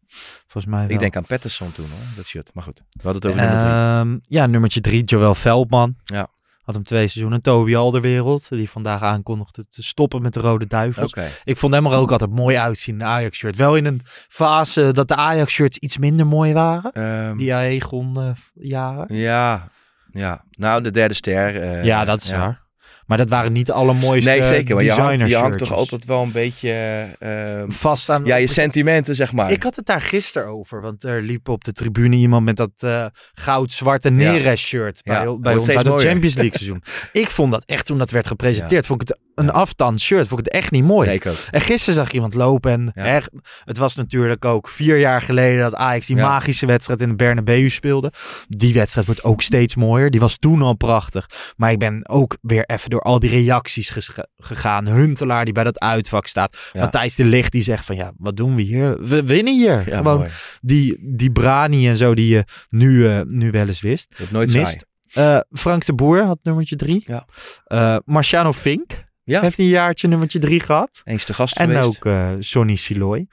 [0.46, 0.90] Volgens mij wel.
[0.90, 2.50] Ik denk aan Patterson toen hoor, dat shirt.
[2.54, 3.72] Maar goed, we hadden het over nummer drie.
[3.72, 5.96] Ehm, ja, nummertje drie, Joël Veldman.
[6.04, 6.28] Ja.
[6.62, 7.40] Had hem twee seizoenen.
[7.42, 11.14] Toby Alderwereld, die vandaag aankondigde te stoppen met de Rode Duivels.
[11.44, 13.56] Ik vond hem er ook altijd mooi uitzien, de Ajax-shirt.
[13.56, 16.92] Wel in een fase dat de Ajax-shirts iets minder mooi waren.
[16.92, 19.06] Ehm, Die Aegon-jaren.
[19.16, 19.68] ja,
[20.12, 20.44] ja.
[20.50, 21.62] Nou, de derde ster.
[21.62, 22.62] eh, ja, dat is waar.
[23.10, 24.74] Maar dat waren niet de allermooiste Nee, zeker.
[24.74, 25.68] Maar je hangt, je hangt designer-shirtjes.
[25.68, 28.24] toch altijd wel een beetje eh, vast aan...
[28.24, 29.50] ja, je sentimenten, zeg maar.
[29.50, 32.70] Ik had het daar gisteren over, want er liep op de tribune iemand met dat
[32.76, 36.00] eh goud-zwarte Neres-shirt bij, Ja, bij ons uit het.
[36.00, 36.82] Champions League seizoen.
[37.22, 40.40] ik vond dat echt, toen dat werd gepresenteerd, vond ik het een afstand shirt, vond
[40.40, 41.06] ik het echt niet mooi.
[41.08, 41.36] Nee, ik ook.
[41.50, 43.04] En gisteren zag ik iemand lopen en Ja.
[43.04, 43.30] echt,
[43.64, 46.28] het was natuurlijk ook vier jaar geleden dat Ajax die Ja.
[46.28, 48.12] magische wedstrijd in de Bernabeu speelde.
[48.48, 50.10] Die wedstrijd wordt ook steeds mooier.
[50.10, 51.26] Die was toen al prachtig.
[51.56, 53.92] Maar ik ben ook weer even door al die reacties
[54.36, 54.88] gegaan.
[54.88, 56.56] Huntelaar die bij dat uitvak staat.
[56.72, 56.80] Ja.
[56.80, 58.98] Matthijs de Ligt die zegt van ja, wat doen we hier?
[59.00, 59.78] We winnen hier.
[59.82, 60.30] Gewoon mooi.
[60.60, 64.14] die, die brani en zo die je nu, eh, nu wel eens wist.
[64.16, 64.52] Hebt nooit.
[64.52, 64.88] Mist.
[65.12, 67.02] Eh, Frank de Boer had nummertje drie.
[67.06, 67.24] Ja.
[67.64, 69.40] Eh, Marciano Fink Ja.
[69.40, 71.00] heeft een jaartje nummertje drie gehad.
[71.04, 71.86] Eens te gast En geweest.
[71.86, 73.26] ook eh Sonny Siloy.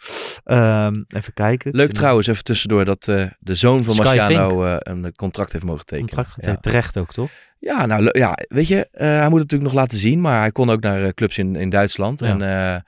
[0.43, 1.75] Ehm, even kijken.
[1.75, 5.65] Leuk trouwens, even tussendoor, dat eh, de zoon van Sky Marciano eh, een contract heeft
[5.65, 6.09] mogen tekenen.
[6.09, 6.55] Contract ja.
[6.55, 7.29] terecht ook, toch?
[7.59, 10.51] Ja, nou ja, weet je, eh, hij moet het natuurlijk nog laten zien, maar hij
[10.51, 12.19] kon ook naar clubs in, in Duitsland.
[12.19, 12.27] Ja.
[12.27, 12.81] En eh,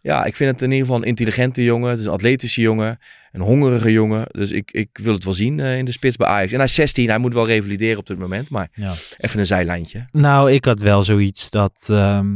[0.00, 1.90] ja, ik vind het in ieder geval een intelligente jongen.
[1.90, 2.98] Het is een atletische jongen,
[3.38, 4.26] een hongerige jongen.
[4.30, 6.50] Dus ik, ik wil het wel zien eh, in de spits bij Ajax.
[6.52, 8.94] En hij is 16, hij moet wel revalideren op dit moment, maar Ja.
[9.18, 10.06] even een zijlijntje.
[10.10, 12.26] Nou, ik had wel zoiets dat ehm,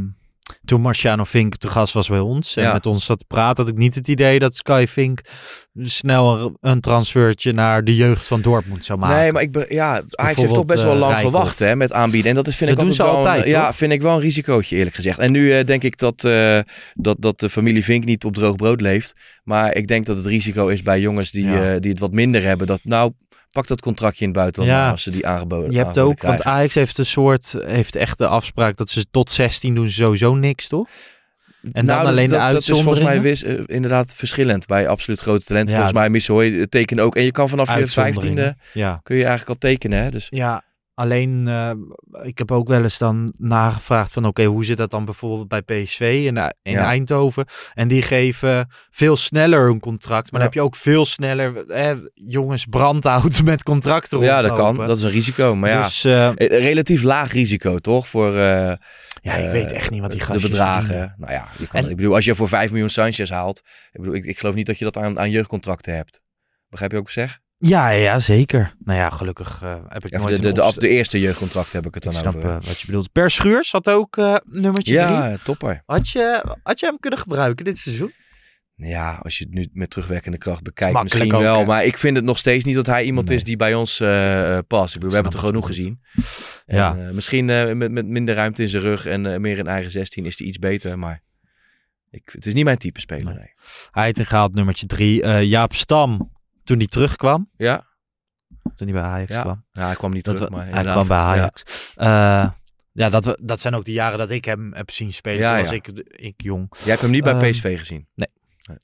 [0.65, 2.73] toen Marciano Fink te gast was bij ons en Ja.
[2.73, 5.21] met ons zat te praten, had ik niet het idee dat Sky Fink
[5.79, 9.17] snel een- transfertje naar de jeugd van Dortmund zou maken.
[9.17, 11.91] Nee, maar ik ben, ja, Ajax heeft toch best wel eh, lang gewacht hè, met
[11.93, 12.29] aanbieden.
[12.29, 14.13] En dat is, vind Dat ik doen ze wel een- altijd, Ja, vind ik wel
[14.15, 15.19] een risicootje eerlijk gezegd.
[15.19, 16.59] En nu eh, denk ik dat, eh,
[16.93, 19.13] dat, dat de familie Vink niet op droog brood leeft.
[19.43, 21.79] Maar ik denk dat het risico is bij jongens die, Ja.
[21.79, 22.67] die het wat minder hebben.
[22.67, 23.11] Dat nou,
[23.53, 24.89] pak dat contractje in het buitenland Ja.
[24.91, 26.43] als ze die aangeboden Je hebt ook, want.
[26.43, 30.67] Ajax heeft een soort, heeft echt de afspraak dat ze tot 16 doen sowieso niks,
[30.67, 30.87] toch?
[31.61, 34.87] En dan Nou, alleen de dat, dat is volgens mij wis- eh, inderdaad verschillend bij
[34.87, 35.71] absoluut grote talenten.
[35.71, 35.79] Ja.
[35.79, 37.15] Volgens mij Missouri tekenen ook.
[37.15, 38.35] En je kan vanaf je Uitzonderingen.
[38.43, 38.99] vijftiende Ja.
[39.03, 40.03] kun je eigenlijk al tekenen.
[40.03, 40.09] Hè?
[40.11, 40.63] Dus Ja,
[40.95, 41.71] Alleen, eh,
[42.23, 45.61] ik heb ook wel eens dan nagevraagd van oké, hoe zit dat dan bijvoorbeeld bij
[45.61, 46.85] PSV in, in Ja.
[46.85, 47.45] Eindhoven?
[47.73, 50.31] En die geven veel sneller een contract.
[50.31, 50.47] Maar Ja.
[50.47, 54.75] dan heb je ook veel sneller eh, jongens brandhout met contracten Ja, dat kan.
[54.75, 55.55] Dat is een risico.
[55.55, 58.07] Maar ja, Dus eh, eh, relatief laag risico, toch?
[58.07, 58.73] Voor eh,
[59.21, 60.83] ja, ik eh, weet echt niet wat die de gastjes bedragen.
[60.85, 61.15] verdienen.
[61.17, 63.99] Nou ja, je kan, En- ik bedoel, als je voor 5 miljoen Sanchez haalt, ik,
[63.99, 66.21] bedoel, ik, ik geloof niet dat je dat aan, aan jeugdcontracten hebt.
[66.69, 67.39] Begrijp je ook wat ik zeg?
[67.65, 68.73] Ja, ja, zeker.
[68.79, 71.85] Nou ja, gelukkig eh, heb ik Ja, nooit de, de, de, de eerste jeugdcontract heb
[71.85, 72.49] ik het Ik dan snap over.
[72.49, 73.11] eh, wat je bedoelt.
[73.11, 75.05] Per Schuurs had ook eh, nummertje drie.
[75.07, 75.83] ja, topper.
[75.85, 78.11] Had je, had je hem kunnen gebruiken dit seizoen?
[78.75, 81.59] Ja, als je het nu met terugwerkende kracht bekijkt, misschien ook, wel.
[81.59, 81.65] hè?
[81.65, 83.37] Maar ik vind het nog steeds niet dat hij iemand Nee.
[83.37, 83.97] is die bij ons
[84.67, 84.95] past.
[84.95, 86.01] Ik bedoel, we hebben het er genoeg gezien.
[86.65, 86.95] Ja.
[86.97, 90.37] En, misschien met, met minder ruimte in zijn rug en meer in eigen 16 is
[90.37, 90.99] hij iets beter.
[90.99, 91.21] Maar
[92.09, 93.33] ik, het is niet mijn type speler.
[93.33, 94.13] Nee.
[94.15, 94.25] Nee.
[94.27, 95.27] Had nummertje drie.
[95.47, 96.31] Jaap Stam,
[96.63, 97.49] toen hij terugkwam.
[97.57, 97.85] Ja,
[98.75, 99.41] Toen hij bij Ajax ja.
[99.41, 99.65] kwam.
[99.71, 100.49] ja, hij kwam niet Dat terug.
[100.49, 101.23] we- maar hij kwam bij Ja.
[101.23, 101.63] Ajax.
[101.95, 102.55] Ja,
[102.91, 105.39] ja dat, we, dat zijn ook de jaren dat ik hem heb zien spelen.
[105.39, 106.67] Ja, toen was ik, ik jong.
[106.79, 108.07] Jij hebt hem niet bij Ehm, PSV gezien.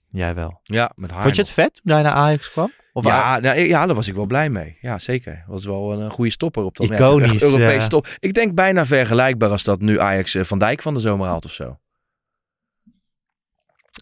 [0.10, 0.60] Jij wel.
[0.64, 1.22] Ja, met haar.
[1.22, 2.72] Vond je het vet toen hij naar Ajax kwam?
[2.94, 4.78] Of ja, nou, ja, daar was ik wel blij mee.
[4.82, 5.34] Ja, zeker.
[5.34, 7.06] Dat was wel een, eh, goede stopper op dat moment.
[7.10, 7.82] Iconisch, Europese eh.
[7.82, 8.08] stop.
[8.20, 11.46] Ik denk bijna vergelijkbaar als dat nu Ajax eh, Van Dijk van de zomer haalt
[11.46, 11.80] of zo.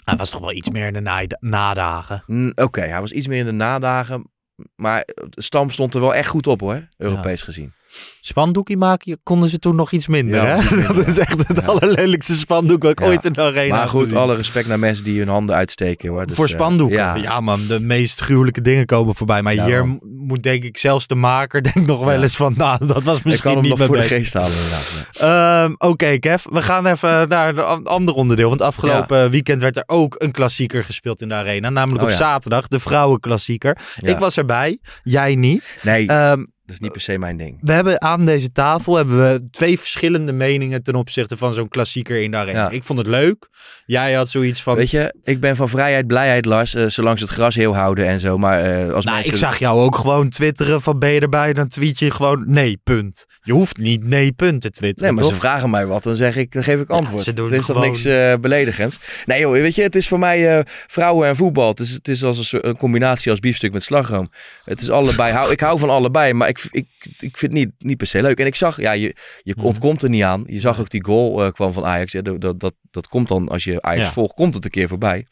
[0.08, 2.24] Hij was toch wel iets meer in de naai- nadagen.
[2.28, 4.32] Mm, Oké, hij was iets meer in de nadagen.
[4.76, 7.74] Maar de stam stond er wel echt goed op hoor, Europees gezien.
[8.22, 10.36] Spandoekie maken konden ze toen nog iets minder.
[10.44, 10.76] Ja, hè?
[10.76, 11.64] minder, dat is echt het Ja.
[11.66, 13.06] allerlelijkste spandoek wat ik Ja.
[13.06, 16.10] ooit in de arena maar heb goed, alle respect naar mensen die hun handen uitsteken
[16.10, 16.26] hoor.
[16.26, 16.98] Dus, voor eh, spandoeken.
[16.98, 17.16] ja.
[17.16, 17.40] ja.
[17.42, 19.42] man, de meest gruwelijke dingen komen voorbij.
[19.42, 23.04] Maar hier moet denk ik zelfs de maker denk nog wel eens van, nou, dat
[23.04, 25.08] was ik misschien kan hem niet nog mijn voor de geest halen inderdaad.
[25.12, 25.64] ja.
[25.64, 28.50] Ehm, Oké, Kev, we gaan even naar een an- ander onderdeel.
[28.50, 31.70] Want afgelopen weekend werd er ook een klassieker gespeeld in de arena.
[31.70, 32.18] Namelijk Oh op ja.
[32.18, 33.78] zaterdag, de vrouwenklassieker.
[34.02, 34.10] Ja.
[34.12, 35.78] Ik was erbij, jij niet.
[35.82, 37.58] Nee, Ehm, dat is niet per se mijn ding.
[37.62, 42.22] we hebben aan deze tafel hebben we twee verschillende meningen ten opzichte van zo'n klassieker
[42.22, 42.60] in de arena.
[42.60, 42.70] Ja.
[42.70, 43.48] Ik vond het leuk.
[43.86, 44.76] Jij had zoiets van...
[44.76, 48.08] Weet je, ik ben van vrijheid, blijheid, Lars, eh, zolang ze het gras heel houden
[48.08, 48.38] en zo.
[48.38, 49.34] Maar eh, als Nou, mensen...
[49.34, 51.54] ik zag jou ook gewoon twitteren van ben je erbij?
[51.54, 53.26] Dan tweet je gewoon nee, punt.
[53.42, 55.34] Je hoeft niet nee, punt te twitteren, Nee, maar toch?
[55.34, 57.24] ze vragen mij wat, dan zeg ik, dan geef ik antwoord.
[57.24, 59.00] ze doen er is toch gewoon- niks eh, beledigends.
[59.26, 61.70] Nee joh, weet je, het is voor mij vrouwen en voetbal.
[61.70, 64.28] Het is, het is als een, soort- een combinatie als biefstuk met slagroom.
[64.64, 65.34] Het is allebei.
[65.34, 68.22] Hou, ik hou van allebei, maar ik, ik, ik vind het niet, niet per se
[68.22, 68.40] leuk.
[68.40, 69.66] En ik zag, ja, je, je Mhm.
[69.66, 70.44] ontkomt er niet aan.
[70.48, 72.12] Je zag ook die goal eh, kwam van Ajax.
[72.12, 74.12] Ja, dat, dat, dat, dat komt dan, als je Ajax Ja.
[74.12, 75.26] volgt, komt het een keer voorbij.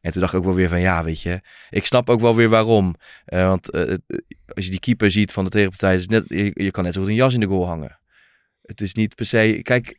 [0.00, 2.36] En toen dacht ik ook wel weer van, ja, weet je, ik snap ook wel
[2.36, 2.94] weer waarom.
[3.24, 3.94] Eh, want eh,
[4.54, 7.00] als je die keeper ziet van de tegenpartij, is net, je, je kan net zo
[7.00, 7.98] goed een jas in de goal hangen.
[8.62, 9.60] Het is niet per se.
[9.62, 9.98] Kijk,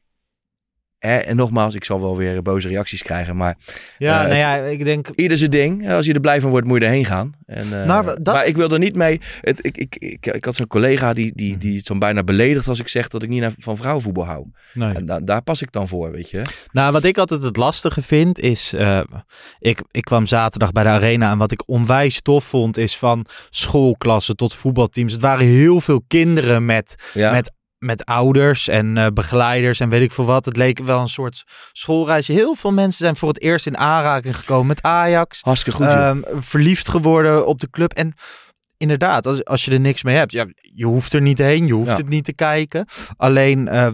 [1.04, 3.36] en nogmaals, ik zal wel weer boze reacties krijgen.
[3.36, 3.58] Maar
[3.98, 5.08] Ja, Eh, nou ja, ik denk...
[5.16, 5.92] ieder zijn ding.
[5.92, 7.32] Als je er blij van wordt, moet je erheen gaan.
[7.46, 9.22] En, eh, Maar we- dat- maar ik wil er niet mee.
[9.42, 12.68] Het, ik, ik, ik, ik had zo'n collega die, die, die het zo'n bijna beledigt
[12.68, 14.46] als ik zeg dat ik niet naar- van vrouwenvoetbal hou.
[14.74, 14.94] Nee.
[14.94, 16.42] En da- daar pas ik dan voor, weet je.
[16.72, 19.00] Nou, wat ik altijd het lastige vind is, eh,
[19.60, 23.26] ik, ik kwam zaterdag bij de arena en wat ik onwijs tof vond is van
[23.50, 25.12] schoolklassen tot voetbalteams.
[25.14, 27.32] Het waren heel veel kinderen met, Ja.
[27.32, 27.52] met,
[27.84, 30.46] met ouders en eh, begeleiders en weet ik veel wat.
[30.46, 32.32] Het leek wel een soort schoolreisje.
[32.32, 35.42] Heel veel mensen zijn voor het eerst in aanraking gekomen met Ajax.
[35.42, 35.88] Hartstikke goed.
[35.88, 37.94] Ehm, verliefd geworden op de club.
[37.94, 38.14] En
[38.78, 41.74] inderdaad, als, als je er niks mee hebt, ja, je hoeft er niet heen, je
[41.74, 41.96] hoeft Ja.
[41.98, 42.86] het niet te kijken.
[43.18, 43.88] Alleen, eh,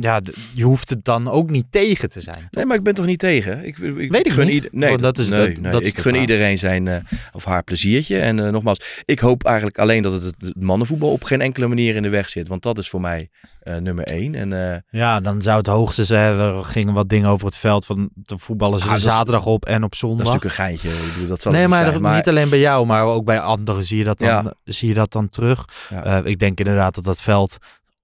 [0.00, 0.20] ja,
[0.54, 2.48] je hoeft het dan ook niet tegen te zijn.
[2.50, 3.64] Nee, maar ik ben toch niet tegen?
[3.64, 4.54] Ik, ik, Weet ik gun niet.
[4.54, 5.72] ieder- nee, Oh, dat is- nee, dat- nee.
[5.72, 6.20] dat is ik gun vraag.
[6.20, 6.96] iedereen zijn eh,
[7.32, 8.18] of haar pleziertje.
[8.18, 11.96] En eh, nogmaals, ik hoop eigenlijk alleen dat het, het mannenvoetbal op geen enkele manier
[11.96, 12.48] in de weg zit.
[12.48, 13.28] Want dat is voor mij
[13.60, 14.34] eh, nummer één.
[14.34, 16.38] En eh, Ja, dan zou het hoogste zijn.
[16.38, 19.74] Er gingen wat dingen over het veld van de voetballen ze Ah, zaterdag op en
[19.74, 20.18] op dat is zondag.
[20.26, 20.88] natuurlijk een geintje.
[20.88, 23.84] Ik bedoel, dat zal Nee, het maar, niet alleen bij jou, maar ook bij anderen
[23.84, 24.52] zie je dat dan, Ja.
[24.64, 25.64] zie je dat dan terug.
[25.90, 26.04] Ja.
[26.04, 27.58] Eh, ik denk inderdaad dat dat veld.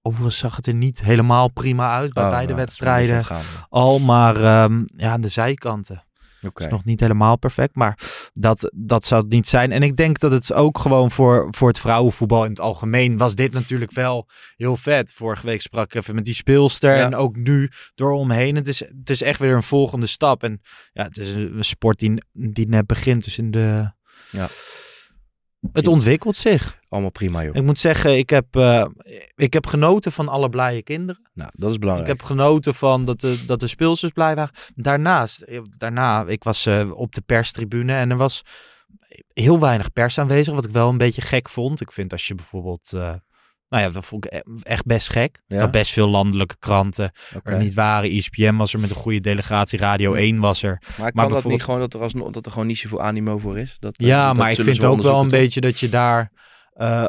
[0.07, 3.25] Overigens zag het er niet helemaal prima uit bij Oh, beide nou, wedstrijden.
[3.69, 6.03] Al, maar ehm, ja, aan de zijkanten.
[6.41, 6.59] gaande.
[6.59, 7.97] is nog niet helemaal perfect, maar
[8.33, 9.71] dat, dat zou het niet zijn.
[9.71, 13.35] En ik denk dat het ook gewoon voor, voor het vrouwenvoetbal in het algemeen was
[13.35, 15.11] dit natuurlijk wel heel vet.
[15.13, 17.05] Vorige week sprak ik even met die speelster Ja.
[17.05, 18.55] en ook nu door omheen.
[18.55, 20.43] Het is, het is echt weer een volgende stap.
[20.43, 20.61] En
[20.93, 23.23] ja, het is een sport die, die net begint.
[23.23, 23.91] Dus in de...
[24.31, 24.47] Ja.
[25.73, 26.79] Het ontwikkelt zich.
[26.89, 27.55] Allemaal prima, joh.
[27.55, 28.85] Ik moet zeggen, ik heb, eh,
[29.35, 31.29] ik heb genoten van alle blije kinderen.
[31.33, 32.09] Nou, dat is Ik belangrijk.
[32.09, 34.53] heb genoten van dat de, dat de speelsters blij waren.
[34.75, 38.41] Daarnaast, eh, daarna, ik was eh, op de perstribune en er was
[39.33, 41.81] heel weinig pers aanwezig, wat ik wel een beetje gek vond.
[41.81, 42.93] Ik vind als je bijvoorbeeld,
[43.75, 45.41] nou ja, dat vond ik e- echt best gek.
[45.47, 45.59] Ja?
[45.59, 47.11] Dat best veel landelijke kranten
[47.43, 48.09] er niet waren.
[48.11, 50.81] E ESPN was er met een goede delegatie, Radio 1 was er.
[50.97, 53.57] Maar kan bijvoorbeeld- niet gewoon dat er, alsnog, dat er gewoon niet zoveel animo voor
[53.59, 53.77] is?
[53.79, 56.31] Dat, eh, Ja, dat maar ik vind ook wel een beetje dat je daar
[56.73, 57.05] eh,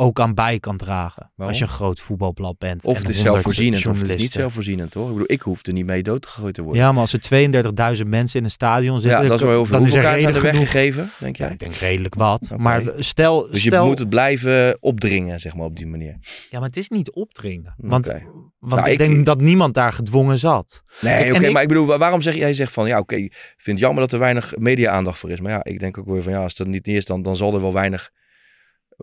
[0.00, 1.22] ook aan bij kan dragen.
[1.22, 1.46] Waarom?
[1.48, 2.84] Als je een groot voetbalblad bent.
[2.84, 5.04] Of en het is 100 zelfvoorzienend of het is niet zelfvoorzienend hoor.
[5.06, 6.82] Ik bedoel, ik hoef er niet mee doodgegooid te worden.
[6.82, 9.64] Ja, maar als er 32.000 mensen in een stadion zitten, Ja, dat is wel heel
[9.64, 9.78] veel.
[9.78, 10.40] dan is er genoeg.
[10.42, 11.52] weggegeven, denk Ja, jij?
[11.52, 12.52] ik denk redelijk wat.
[12.56, 16.16] Maar stel, Dus je stel moet het blijven opdringen, zeg maar, op die manier.
[16.50, 17.74] ja, maar het is niet opdringen.
[17.76, 18.22] Want, Oké.
[18.58, 20.82] want Nou, ik ik- denk dat niemand daar gedwongen zat.
[21.00, 23.76] Nee, oké, maar ik bedoel, wa- waarom zeg jij zegt van, ja, oké, ik vind
[23.76, 25.40] het jammer dat er weinig media-aandacht voor is.
[25.40, 27.54] Maar ja, ik denk ook weer van, ja, als dat niet is, dan, dan zal
[27.54, 28.10] er wel weinig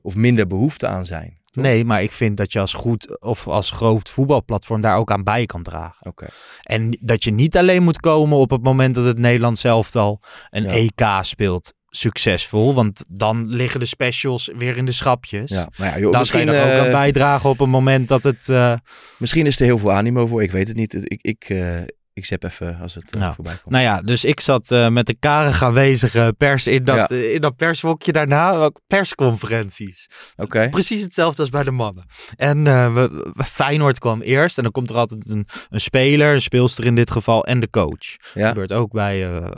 [0.01, 1.37] of minder behoefte aan zijn.
[1.51, 1.63] toch?
[1.63, 5.23] Nee, maar ik vind dat je als goed of als groot voetbalplatform daar ook aan
[5.23, 6.07] bij kan dragen.
[6.07, 6.25] Oké.
[6.63, 10.63] En dat je niet alleen moet komen op het moment dat het Nederlands elftal een
[10.63, 10.69] Ja.
[10.69, 12.73] EK speelt succesvol.
[12.73, 15.49] Want dan liggen de specials weer in de schapjes.
[15.49, 18.07] Ja, maar ja, joh, Dan kan je er ook eh, aan bijdragen op het moment
[18.07, 18.49] dat het...
[18.49, 18.73] eh,
[19.17, 20.93] misschien is er heel veel animo voor, ik weet het niet.
[20.93, 21.81] Ik, ik, eh,
[22.15, 23.69] ik zet even als het eh, Nou, voorbij komt.
[23.69, 27.07] Nou ja, dus ik zat eh, met de karig aanwezige pers in dat, Ja.
[27.07, 28.51] eh, in dat pershokje daarna.
[28.51, 30.09] Ook persconferenties.
[30.35, 32.05] Oké, Precies hetzelfde als bij de mannen.
[32.35, 34.57] En eh, we, Feyenoord kwam eerst.
[34.57, 37.69] En dan komt er altijd een, een speler, een speelster in dit geval, en de
[37.69, 37.87] coach.
[38.17, 38.47] Dat ja.
[38.47, 39.51] gebeurt ook bij, eh,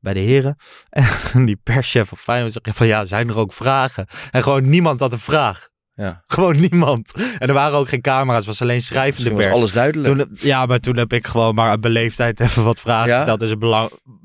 [0.00, 0.56] bij de heren.
[1.32, 4.06] En die perschef van Feyenoord zegt van ja, zijn er ook vragen?
[4.30, 5.68] En gewoon niemand had een vraag.
[6.00, 6.22] Ja.
[6.34, 7.12] Gewoon niemand.
[7.38, 9.54] En er waren ook geen camera's, het was alleen schrijvende pers.
[9.54, 10.08] alles duidelijk.
[10.08, 13.38] Toen, ja, maar toen heb ik gewoon maar uit beleefdheid even wat vragen gesteld.
[13.38, 13.54] Dus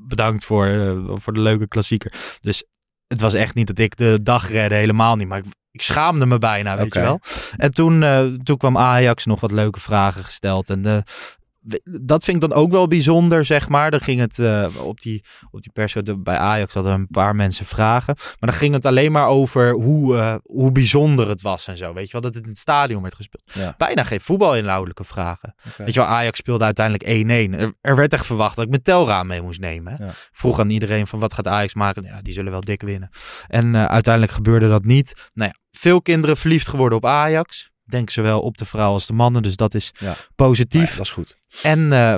[0.08, 2.12] bedankt voor, eh, voor de leuke klassieker.
[2.40, 2.64] Dus
[3.06, 5.28] het was echt niet dat ik de dag redde, helemaal niet.
[5.28, 7.20] Maar ik, ik schaamde me bijna, weet je wel.
[7.56, 10.70] En toen, eh, toen kwam Ajax nog wat leuke vragen gesteld.
[10.70, 11.02] En eh, we-
[12.00, 13.90] dat vind ik dan ook wel bijzonder, zeg maar.
[13.90, 17.66] Dan ging het eh, op die, op die pers, bij Ajax hadden een paar mensen
[17.66, 18.14] vragen.
[18.16, 21.92] Maar dan ging het alleen maar over hoe, eh, hoe bijzonder het was en zo.
[21.92, 23.42] Weet je wel, dat het in het stadion werd gespeeld.
[23.52, 23.74] Ja.
[23.78, 25.54] Bijna geen voetbalinhoudelijke vragen.
[25.76, 27.04] Weet je wel, Ajax speelde uiteindelijk
[27.54, 27.58] 1-1.
[27.60, 29.92] Er, er werd echt verwacht dat ik mijn telraam mee moest nemen.
[29.92, 30.04] Hè?
[30.04, 30.10] Ja.
[30.10, 32.02] Ik Vroeg aan iedereen van wat gaat Ajax maken?
[32.02, 33.08] Ja, die zullen wel dik winnen.
[33.48, 35.30] En eh, uiteindelijk gebeurde dat niet.
[35.34, 37.70] Nou ja, veel kinderen verliefd geworden op Ajax.
[37.86, 39.42] Denk zowel op de vrouw als de mannen.
[39.42, 40.16] Dus dat is Ja.
[40.34, 40.90] positief.
[40.90, 41.36] Ja, dat is goed.
[41.62, 42.16] En eh,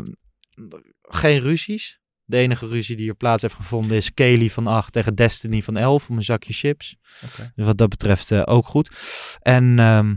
[1.03, 2.01] geen ruzies.
[2.25, 5.77] De enige ruzie die er plaats heeft gevonden is Kelly van 8 tegen Destiny van
[5.77, 6.97] 11 om een zakje chips.
[7.55, 8.91] Dus wat dat betreft eh, ook goed.
[9.43, 10.15] En ehm,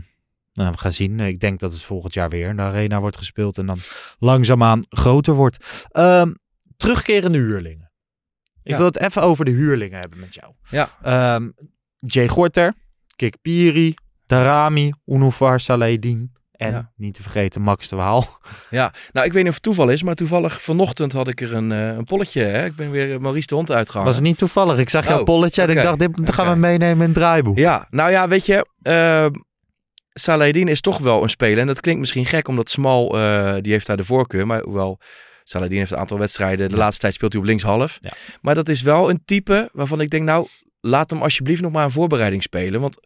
[0.52, 1.20] nou, we gaan zien.
[1.20, 3.78] Ik denk dat het volgend jaar weer in de arena wordt gespeeld en dan
[4.18, 5.84] langzaamaan groter wordt.
[5.90, 6.32] Ehm,
[6.76, 7.92] terugkerende huurlingen.
[8.62, 8.76] Ik Ja.
[8.76, 10.52] wil het even over de huurlingen hebben met jou.
[10.70, 10.98] Ja.
[11.02, 11.50] Ehm,
[11.98, 12.74] Jay Gorter,
[13.16, 13.94] Kik Piri,
[14.36, 16.90] Darami, Unufar Saledin en Ja.
[16.96, 18.26] niet te vergeten Max de Waal.
[18.70, 21.54] Ja, nou ik weet niet of het toeval is, maar toevallig vanochtend had ik er
[21.54, 22.42] een, eh, een polletje.
[22.42, 22.64] Hè?
[22.64, 24.06] Ik ben weer Maurice de Hond uitgehangen.
[24.08, 24.78] Was het niet toevallig?
[24.78, 27.58] Ik zag jouw Oh, polletje en ik dacht, dit gaan we meenemen in het draaiboek.
[27.58, 29.26] Ja, nou ja, weet je, uh,
[30.12, 31.58] Saladin is toch wel een speler.
[31.58, 34.46] En dat klinkt misschien gek, omdat Smal, eh, die heeft daar de voorkeur.
[34.46, 35.00] Maar hoewel
[35.44, 36.80] Saladin heeft een aantal wedstrijden, de Ja.
[36.80, 37.98] laatste tijd speelt hij op linkshalf.
[38.00, 38.12] Ja.
[38.40, 40.46] Maar dat is wel een type waarvan ik denk, nou,
[40.80, 42.80] laat hem alsjeblieft nog maar een voorbereiding spelen.
[42.80, 42.98] Want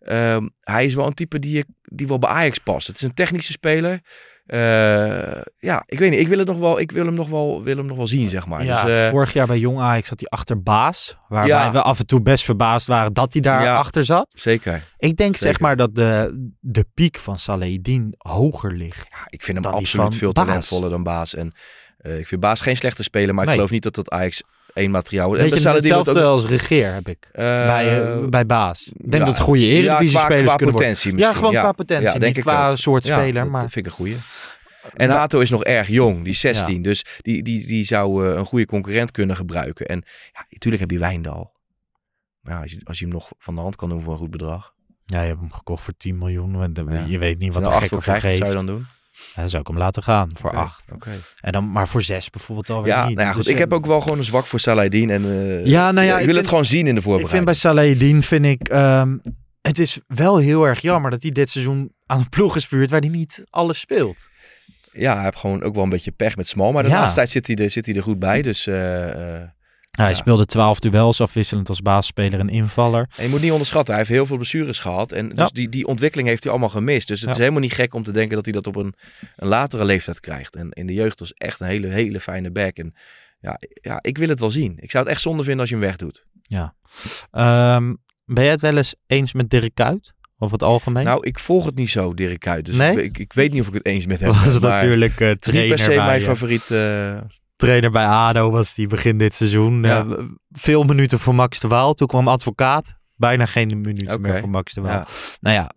[0.00, 2.86] ehm, hij is wel een type die, die wel bij Ajax past.
[2.86, 4.00] Het is een technische speler.
[4.46, 6.20] Eh, ja, ik weet niet.
[6.20, 8.28] Ik wil, het nog wel, ik wil hem nog wel, wil hem nog wel zien,
[8.30, 8.64] zeg maar.
[8.64, 11.16] Ja, dus, eh, vorig jaar bij Jong Ajax zat hij achter Baas.
[11.28, 11.72] Waarbij Ja.
[11.72, 13.76] we af en toe best verbaasd waren dat hij daar Ja.
[13.76, 14.34] achter zat.
[14.38, 14.82] Zeker.
[14.98, 19.06] Ik denk zeg maar dat de, de piek van Salehidin hoger ligt.
[19.10, 20.46] Ja, ik vind hem absoluut veel Baas.
[20.46, 21.34] talentvoller dan Baas.
[21.34, 21.52] En
[21.98, 24.42] eh, ik vind Baas geen slechte speler, maar ik geloof niet dat dat Ajax
[24.74, 25.30] één materiaal.
[25.30, 27.28] Weet En hetzelfde ook- als Regeer heb ik.
[27.32, 28.86] eh, bij, eh, bij Baas.
[28.86, 30.92] Ik denk ja, dat het goede ja, eredivisie qua- spelers qua kunnen worden.
[30.92, 31.60] potentie Ja, misschien, gewoon ja.
[31.60, 32.06] qua potentie.
[32.06, 32.76] Ja, denk niet ik qua wel.
[32.76, 33.42] soort Ja, speler.
[33.42, 34.16] dat, maar dat vind ik een goeie.
[34.94, 36.82] En Nou- Hato is nog erg jong, die is 16.
[36.82, 39.86] Dus die, die, die zou eh, een goede concurrent kunnen gebruiken.
[39.86, 40.02] En
[40.32, 41.52] ja, natuurlijk heb je Wijndal.
[42.40, 44.18] Maar ja, als, je, als je hem nog van de hand kan doen voor een
[44.18, 44.72] goed bedrag.
[45.04, 46.72] ja, je hebt hem gekocht voor 10 miljoen.
[46.88, 47.04] Ja.
[47.08, 48.86] Je weet niet wat de er gek voor wat zou je dan doen?
[49.34, 50.92] Dan zou ik hem laten gaan voor Oké, 8.
[50.94, 51.10] Oké.
[51.40, 53.14] En dan maar voor 6 bijvoorbeeld alweer Ja, niet.
[53.16, 53.42] nou ja, goed.
[53.44, 55.10] Dus, ik heb eh, ook wel gewoon een zwak voor Saladin.
[55.10, 57.04] En, eh, Ja, nou ja, ik wil vind- het gewoon zien in de Ik vind
[57.04, 57.44] voorbereiding.
[57.44, 59.16] bij Salahidin, vind ik, ehm,
[59.60, 62.90] het is wel heel erg jammer dat hij dit seizoen aan een ploeg is gevuurd
[62.90, 64.28] waar hij niet alles speelt.
[64.92, 66.72] Ja, hij heeft gewoon ook wel een beetje pech met Smal.
[66.72, 66.94] Maar de Ja.
[66.98, 68.42] laatste tijd zit hij er, zit hij er goed bij.
[68.42, 69.36] Dus eh,
[70.00, 73.08] hij speelde 12 duels afwisselend als baasspeler en invaller.
[73.16, 73.94] en je moet niet onderschatten.
[73.94, 75.12] Hij heeft heel veel blessures gehad.
[75.12, 75.48] En dus Ja.
[75.52, 77.08] die, die ontwikkeling heeft hij allemaal gemist.
[77.08, 77.34] Dus het Ja.
[77.34, 78.94] is helemaal niet gek om te denken dat hij dat op een,
[79.36, 80.56] een latere leeftijd krijgt.
[80.56, 82.76] En in de jeugd was echt een hele, hele fijne back.
[82.76, 82.94] En
[83.40, 84.76] ja, ja, ik wil het wel zien.
[84.80, 86.24] Ik zou het echt zonde vinden als je hem wegdoet.
[86.42, 86.74] Ja.
[87.30, 90.12] Ehm, ben jij het wel eens eens met Dirk Kuyt?
[90.38, 91.04] Over het algemeen?
[91.04, 92.64] Nou, ik volg het niet zo, Dirk Kuyt.
[92.66, 93.02] Dus Nee?
[93.04, 94.60] ik, ik weet niet of ik het eens met hem was ben.
[94.60, 96.70] maar natuurlijk niet trainer, per se mijn favoriet.
[96.70, 97.16] eh,
[97.60, 99.82] trainer bij ADO was die begin dit seizoen.
[99.82, 99.98] Ja.
[99.98, 101.94] Eh, veel minuten voor Max de Waal.
[101.94, 102.98] Toen kwam advocaat.
[103.20, 104.18] Bijna geen minuten Oké.
[104.18, 104.92] meer voor Max de Waal.
[104.92, 105.06] Ja.
[105.40, 105.68] Nou ja,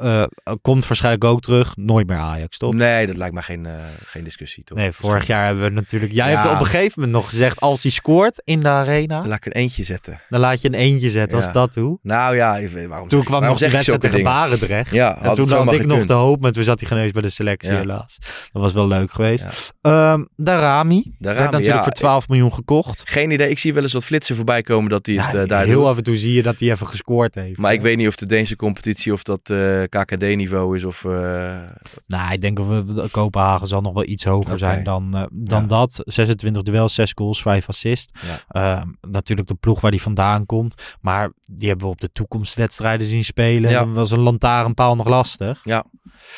[0.43, 1.75] eh, komt waarschijnlijk ook terug.
[1.75, 2.73] Nooit meer Ajax, toch?
[2.73, 3.71] Nee, dat lijkt me geen, eh,
[4.05, 4.77] geen discussie, toch?
[4.77, 6.11] Nee, vorig jaar hebben we natuurlijk...
[6.11, 6.41] Jij Ja.
[6.41, 7.59] hebt op een gegeven moment nog gezegd...
[7.59, 9.25] als hij scoort in de arena...
[9.27, 10.21] Laat ik een eentje zetten.
[10.27, 11.51] dan laat je een eentje zetten als Ja.
[11.51, 11.99] dat toe.
[12.01, 14.23] Nou ja, even, waarom Toen kwam waarom nog de wedstrijd tegen?
[14.23, 14.91] Barendrecht.
[14.91, 17.21] Ja, En toen had ik nog de hoop, maar toen zat hij geen eens bij
[17.21, 18.17] de selectie helaas.
[18.51, 19.73] Dat was wel leuk geweest.
[19.81, 21.83] Ehm Darami, werd Darami, natuurlijk ja.
[21.83, 23.01] voor 12 miljoen gekocht.
[23.05, 23.49] Geen idee.
[23.49, 25.87] Ik zie wel eens wat flitsen voorbij komen dat hij het eh, daar heel doet.
[25.87, 27.57] af en toe zie je dat hij even gescoord heeft.
[27.57, 27.83] Maar ik hè.
[27.83, 31.05] weet niet of de Deense competitie of dat eh, KKD-niveau is of...
[31.05, 31.11] eh,
[32.07, 35.61] Nou, ik denk dat we, Kopenhagen zal nog wel iets hoger zijn dan, eh, dan
[35.61, 35.67] Ja.
[35.67, 36.01] dat.
[36.05, 38.13] 26 duels, 6 goals, 5 assists.
[38.21, 38.77] Ja.
[38.79, 40.95] Ehm, natuurlijk de ploeg waar die vandaan komt.
[41.01, 43.69] Maar die hebben we op de toekomstwedstrijden zien spelen.
[43.71, 43.79] Ja.
[43.79, 45.61] Dan was een lantaarnpaal nog lastig.
[45.63, 45.85] Ja.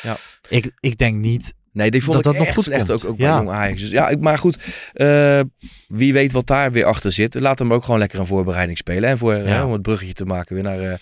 [0.02, 0.16] Ja.
[0.48, 3.04] Ik, ik denk niet Nee, die vond dat ik dat nog goed slecht, komt.
[3.04, 3.36] ook, ook bij Ja.
[3.36, 3.80] jong Ajax.
[3.80, 4.58] Dus ja, ik, maar goed,
[4.92, 5.40] eh,
[5.88, 7.40] wie weet wat daar weer achter zit.
[7.40, 9.10] Laat hem ook gewoon lekker een voorbereiding spelen.
[9.10, 9.42] En voor, Ja.
[9.44, 10.94] hè, om het bruggetje te maken weer naar, eh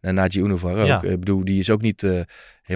[0.00, 0.86] naar Naji Unovar ook.
[0.86, 1.02] Ja.
[1.02, 2.20] Ik bedoel, die is ook niet eh,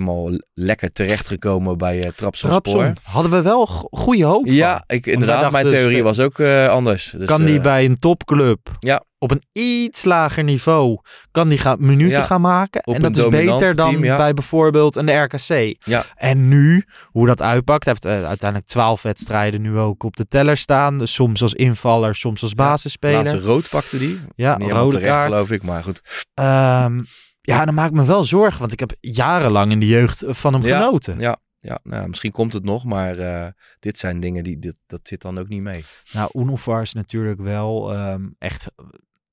[0.03, 2.63] helemaal lekker terechtgekomen bij uh, Trabzonspor.
[2.63, 2.97] Trabzon.
[3.03, 4.97] Hadden we wel go- goede hoop Ja, van.
[4.97, 5.53] ik, inderdaad.
[5.53, 7.15] Mijn theorie spe- was ook eh, anders.
[7.19, 9.05] Dus, kan die eh, bij een topclub Ja.
[9.19, 10.99] op een iets lager niveau
[11.31, 12.87] kan die gaan, minuten Ja, gaan maken.
[12.87, 14.17] op En dat is beter dan team, ja.
[14.17, 15.77] bij bijvoorbeeld een RKC.
[15.85, 16.03] Ja.
[16.15, 20.57] En nu, hoe dat uitpakt, heeft eh, uiteindelijk twaalf wedstrijden nu ook op de teller
[20.57, 20.99] staan.
[20.99, 23.23] Dus soms als invaller, soms als basisspeler.
[23.25, 24.21] Laatste rood pakte die.
[24.35, 25.33] Ja, Niet rode terecht, kaart.
[25.33, 25.63] geloof ik.
[25.63, 26.01] Maar goed.
[26.35, 27.01] Ehm,
[27.47, 30.63] ja, dat maakt me wel zorgen, want ik heb jarenlang in de jeugd van hem
[30.63, 31.19] Ja, genoten.
[31.19, 32.85] Ja, ja nou, misschien komt het nog.
[32.85, 33.47] Maar eh,
[33.81, 34.59] dit zijn dingen die...
[34.59, 35.85] Dit, dat zit dan ook niet mee.
[36.13, 38.73] Nou, Unovar is natuurlijk wel ehm, echt...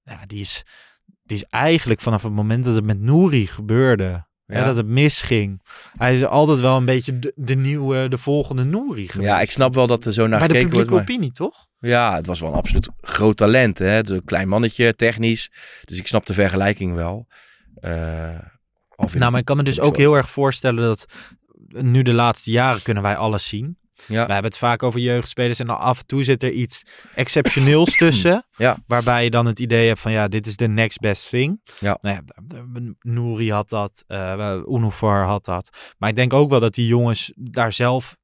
[0.04, 0.64] Ja, die is,
[1.24, 4.26] die is eigenlijk vanaf het moment dat het met Nouri gebeurde...
[4.46, 5.62] hè, dat het misging.
[5.98, 9.30] Hij is altijd wel een beetje de, de nieuwe, de volgende Nouri geweest.
[9.30, 11.08] Ja, ik snap wel dat er zo naar Bij de gekeken publieke wordt.
[11.08, 11.66] maar- opinie, toch?
[11.80, 13.78] Ja, het was wel een absoluut groot talent.
[13.78, 13.86] Hè?
[13.88, 15.52] Het is een klein mannetje, technisch.
[15.84, 17.28] Dus ik snap de vergelijking wel.
[17.84, 18.40] Eh,
[19.14, 21.06] Nou, maar ik kan me dus ook zo- heel erg voorstellen dat...
[21.68, 23.78] Nu de laatste jaren kunnen wij alles zien.
[24.08, 24.26] Ja.
[24.26, 26.84] We hebben het vaak over jeugdspelers en dan af en toe zit er iets
[27.16, 28.46] exceptioneels tussen.
[28.58, 28.78] Ja.
[28.88, 31.62] Waarbij je dan het idee hebt van ja, dit is de next best thing.
[31.80, 31.98] Ja.
[32.02, 32.22] Nou ja,
[33.02, 35.70] Nouri had dat, uh, Unovar had dat.
[35.98, 38.16] Maar ik denk ook wel dat die jongens daar zelf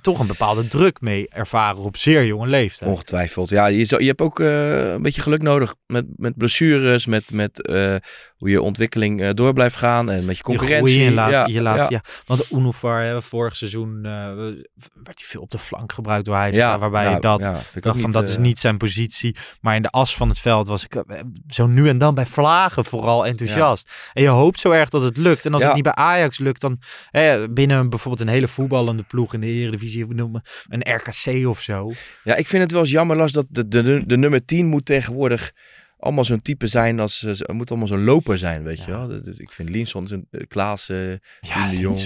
[0.00, 2.90] toch een bepaalde druk mee ervaren op zeer jonge leeftijd.
[2.90, 3.50] Ongetwijfeld.
[3.50, 7.62] Ja, je, je hebt ook eh, een beetje geluk nodig met, met blessures, met, met
[7.62, 7.94] eh,
[8.36, 10.98] hoe je ontwikkeling eh, door blijft gaan en met je concurrentie.
[10.98, 12.00] Je in laatste, ja, je laatste, ja.
[12.04, 12.12] ja.
[12.26, 16.52] Want Unovar, hè, vorig seizoen werd hij veel op de flank gebruikt door hij.
[16.52, 19.36] Ja, waarbij nou, dat ja, ik van dat is niet zijn positie.
[19.60, 21.02] Maar in de as van het veld was ik
[21.48, 24.10] zo nu en dan bij vlagen vooral enthousiast.
[24.12, 25.46] En je hoopt zo erg dat het lukt.
[25.46, 26.78] En als het niet bij Ajax lukt, dan
[27.10, 31.60] eh, binnen bijvoorbeeld een hele voetballende ploeg in de Eredivisie, we noemen een RKC of
[31.60, 31.92] zo.
[32.24, 34.84] Ja, ik vind het wel eens jammer, Lars, dat de, de, de, nummer 10 moet
[34.84, 35.52] tegenwoordig
[35.98, 37.22] allemaal zo'n type zijn als...
[37.22, 39.22] eh, moet allemaal zo'n loper zijn, weet je wel.
[39.22, 41.10] Dus ik vind Linson, uh, Klaas, uh,
[41.40, 41.98] Ja, de Jong.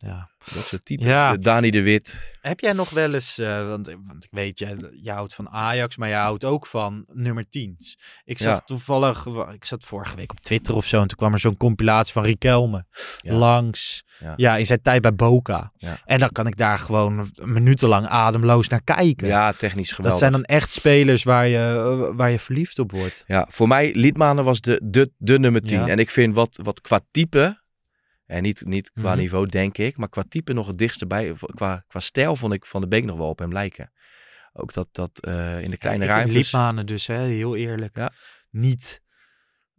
[0.00, 0.30] Ja.
[0.54, 1.06] dat soort types.
[1.06, 1.32] Ja.
[1.32, 2.18] Uh, Dani de Wit.
[2.40, 5.96] Heb jij nog wel eens, uh, want, want ik weet, je, je houdt van Ajax,
[5.96, 7.98] maar je houdt ook van nummer 10's.
[8.24, 8.60] Ik zag Ja.
[8.64, 12.12] toevallig, ik zat vorige week op Twitter of zo, en toen kwam er zo'n compilatie
[12.12, 12.84] van Riquelme
[13.18, 13.34] Ja.
[13.34, 14.32] langs, Ja.
[14.36, 14.56] ja.
[14.56, 15.72] in zijn tijd bij Boca.
[15.76, 15.98] Ja.
[16.04, 19.26] En dan kan ik daar gewoon minutenlang ademloos naar kijken.
[19.28, 20.10] Ja, technisch geweldig.
[20.10, 23.24] Dat zijn dan echt spelers waar je, waar je verliefd op wordt.
[23.26, 25.78] Ja, voor mij, Liedmanen was de, de, de nummer 10.
[25.78, 25.86] Ja.
[25.88, 27.62] En ik vind wat, wat qua type,
[28.28, 29.18] en niet, niet qua Mhm.
[29.18, 32.66] niveau denk ik, maar qua type nog het dichtste bij, qua, qua stijl vond ik
[32.66, 33.92] Van de Beek nog wel op hem lijken.
[34.52, 36.34] Ook dat, dat uh, in de kleine ja, ruimtes.
[36.36, 37.96] Liedmanen dus, hè, heel eerlijk.
[37.96, 38.12] Ja.
[38.50, 39.02] Niet,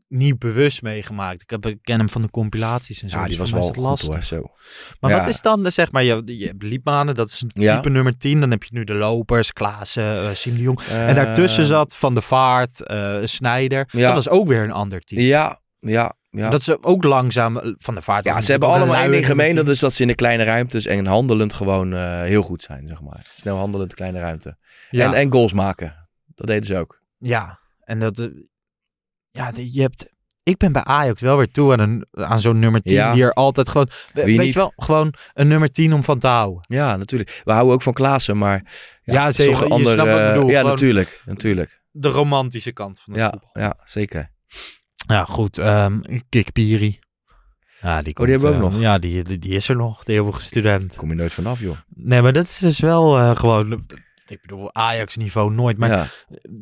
[0.07, 1.41] niet bewust meegemaakt.
[1.41, 3.17] Ik, heb, ik ken hem van de compilaties en zo.
[3.17, 4.09] Ja, die dus was voor mij wel lastig.
[4.13, 4.41] hoor, zo.
[4.99, 5.17] Maar Ja.
[5.19, 7.75] wat is dan, zeg maar, je, je hebt Liedmanen, dat is een Ja.
[7.75, 8.39] type nummer 10.
[8.39, 10.81] Dan heb je nu de lopers, Klaassen, uh, de Jong.
[10.81, 13.89] en daartussen Eh, zat Van de Vaart, uh, Snijder.
[13.91, 14.05] Ja.
[14.05, 15.21] Dat was ook weer een ander team.
[15.21, 16.49] Ja, ja, ja.
[16.49, 18.23] Dat ze ook langzaam eh, Van de Vaart.
[18.23, 19.55] ja, ze hebben allemaal één ding gemeen.
[19.55, 22.87] Dat is dat ze in de kleine ruimtes en handelend gewoon uh, heel goed zijn,
[22.87, 23.25] zeg maar.
[23.35, 24.57] Snel handelend, kleine ruimte.
[24.89, 25.05] Ja.
[25.05, 26.07] En, en goals maken.
[26.25, 27.01] Dat deden ze ook.
[27.17, 28.19] Ja, en dat...
[28.19, 28.27] eh,
[29.29, 30.13] ja, je hebt...
[30.43, 33.11] Ik ben bij Ajax wel weer toe aan, een, aan zo'n nummer 10 Ja.
[33.13, 33.89] die er altijd gewoon...
[34.13, 34.47] Wie weet niet?
[34.53, 36.61] je wel, gewoon een nummer 10 om van te houden.
[36.67, 37.41] Ja, natuurlijk.
[37.43, 38.63] We houden ook van Klaassen, maar...
[39.03, 39.51] Ja, zeker.
[39.77, 40.49] Je snapt wat ik eh, bedoel.
[40.49, 41.21] Ja, natuurlijk.
[41.25, 41.81] Natuurlijk.
[41.91, 43.49] De romantische kant van het Ja, voetbal.
[43.63, 44.31] ja, zeker.
[45.09, 45.57] Ja, goed.
[45.57, 45.99] ehm
[46.29, 46.99] Kikpiri.
[47.81, 48.81] Ja, die, Oh, die hebben we ook eh, nog.
[48.81, 50.95] Ja, die, die, die is er nog, de eeuwige student.
[50.95, 51.75] Kom je nooit vanaf, joh.
[51.95, 53.85] Nee, maar dat is dus wel eh, gewoon...
[54.27, 55.77] Ik bedoel, Ajax-niveau nooit.
[55.77, 56.05] Maar ja.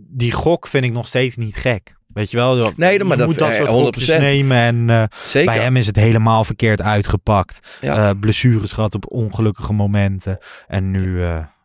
[0.10, 1.96] die gok vind ik nog steeds niet gek.
[2.08, 2.56] Weet je wel?
[2.56, 3.72] Nee, maar je dat- moet dat eh, soort 100%.
[3.72, 4.58] gokjes nemen.
[4.58, 5.54] En eh, Zeker.
[5.54, 7.78] bij hem is het helemaal verkeerd uitgepakt.
[7.82, 8.14] Ja.
[8.14, 10.38] Blessures gehad op ongelukkige momenten.
[10.68, 11.56] En nu, ja.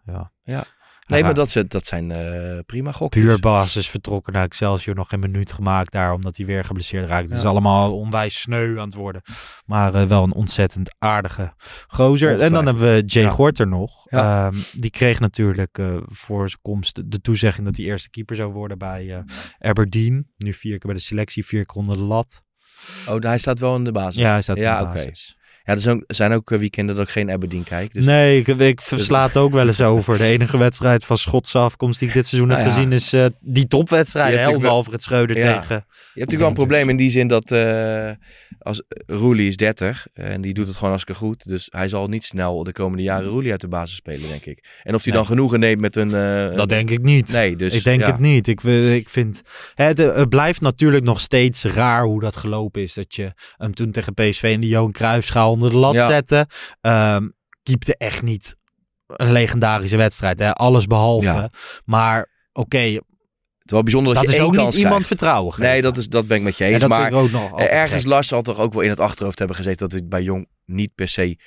[0.44, 0.64] Ja.
[1.12, 3.24] Nee, maar dat, ze- dat zijn eh, prima gokjes.
[3.24, 4.94] Puur basis vertrokken naar Excelsior.
[4.94, 7.28] Nog geen minuut gemaakt daar, omdat hij weer geblesseerd raakt.
[7.28, 9.22] Het is allemaal onwijs sneu aan het worden.
[9.66, 11.52] Maar eh, wel een ontzettend aardige
[11.88, 12.40] gozer.
[12.40, 13.30] En dan hebben we Jay Ja.
[13.30, 14.06] Gorter nog.
[14.10, 14.46] Ja.
[14.46, 18.52] Ehm, die kreeg natuurlijk eh, voor zijn komst de, toezegging dat hij eerste keeper zou
[18.52, 19.24] worden bij
[19.58, 20.26] Aberdeen.
[20.36, 22.42] Nu vier keer bij de selectie, vier keer onder de lat.
[23.08, 24.20] Oh, hij staat wel in de basis.
[24.22, 25.36] Ja, hij staat in de basis.
[25.64, 27.92] Ja, er zijn ook, zijn ook eh, weekenden dat ik geen Aberdeen kijk.
[27.92, 30.18] Dus Nee, ik, ik versla het ook wel eens over.
[30.18, 32.76] De enige wedstrijd van Schotse afkomst die ik dit seizoen heb Nou ja.
[32.76, 34.40] gezien is eh, die topwedstrijd.
[34.40, 35.42] Hè, Onder Alfred Schreuder Ja.
[35.42, 35.84] tegen...
[36.14, 38.10] Je hebt natuurlijk wel een probleem in die zin dat eh
[38.58, 41.48] als Roelie is 30 en die doet het gewoon hartstikke goed.
[41.48, 44.64] Dus hij zal niet snel de komende jaren Roelie uit de basis spelen, denk ik.
[44.82, 45.22] En of hij Nee.
[45.22, 46.08] dan genoegen neemt met een...
[46.56, 47.32] Dat denk ik niet.
[47.32, 48.06] Nee, dus ik denk ja.
[48.06, 48.48] het niet.
[48.48, 49.42] Ik, ik vind,
[49.74, 52.94] het, het blijft natuurlijk nog steeds raar hoe dat gelopen is.
[52.94, 56.06] Dat je hem toen tegen PSV in de Johan Cruijffschaal onder de lat Ja.
[56.06, 56.46] zette.
[56.80, 57.28] Ehm
[57.62, 58.56] keepte echt niet
[59.06, 60.38] een legendarische wedstrijd.
[60.38, 60.52] Hè?
[60.52, 61.26] Alles behalve.
[61.26, 61.50] Ja.
[61.84, 65.54] Maar oké, Het is wel bijzonder dat, dat je is ook niet iemand vertrouwen.
[65.58, 66.80] Nee, dat, is, dat ben ik met je En eens.
[66.80, 68.10] dat maar ook nog ergens gek.
[68.10, 70.94] Lars zal toch ook wel in het achterhoofd hebben gezeten dat hij bij Jong niet
[70.94, 71.38] per se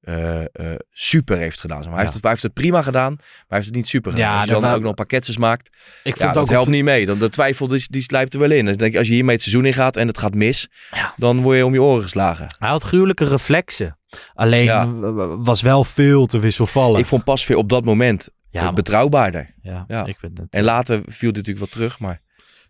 [0.00, 0.46] eh, eh,
[0.90, 1.78] super heeft gedaan.
[1.78, 1.86] Maar.
[1.88, 2.00] hij, Ja.
[2.02, 4.26] heeft het, hij heeft het prima gedaan, maar hij heeft het niet super gedaan.
[4.30, 5.70] Ja, als je dan ook nog pakketjes maakt,
[6.02, 7.06] Ik ja, vond dat ook helpt op- niet mee.
[7.06, 8.64] Dan de twijfel die, die slijpt er wel in.
[8.64, 10.68] Dus denk als je hiermee het seizoen ingaat en het gaat mis,
[11.16, 12.46] dan word je om je oren geslagen.
[12.58, 13.98] Hij had gruwelijke reflexen.
[14.34, 15.00] Alleen
[15.42, 16.98] was wel veel te wisselvallig.
[17.00, 19.54] Ik vond Pasveer op dat moment eh, betrouwbaarder.
[19.62, 19.84] ja.
[20.06, 22.20] Ik, ben het, En later viel dit natuurlijk wel terug, maar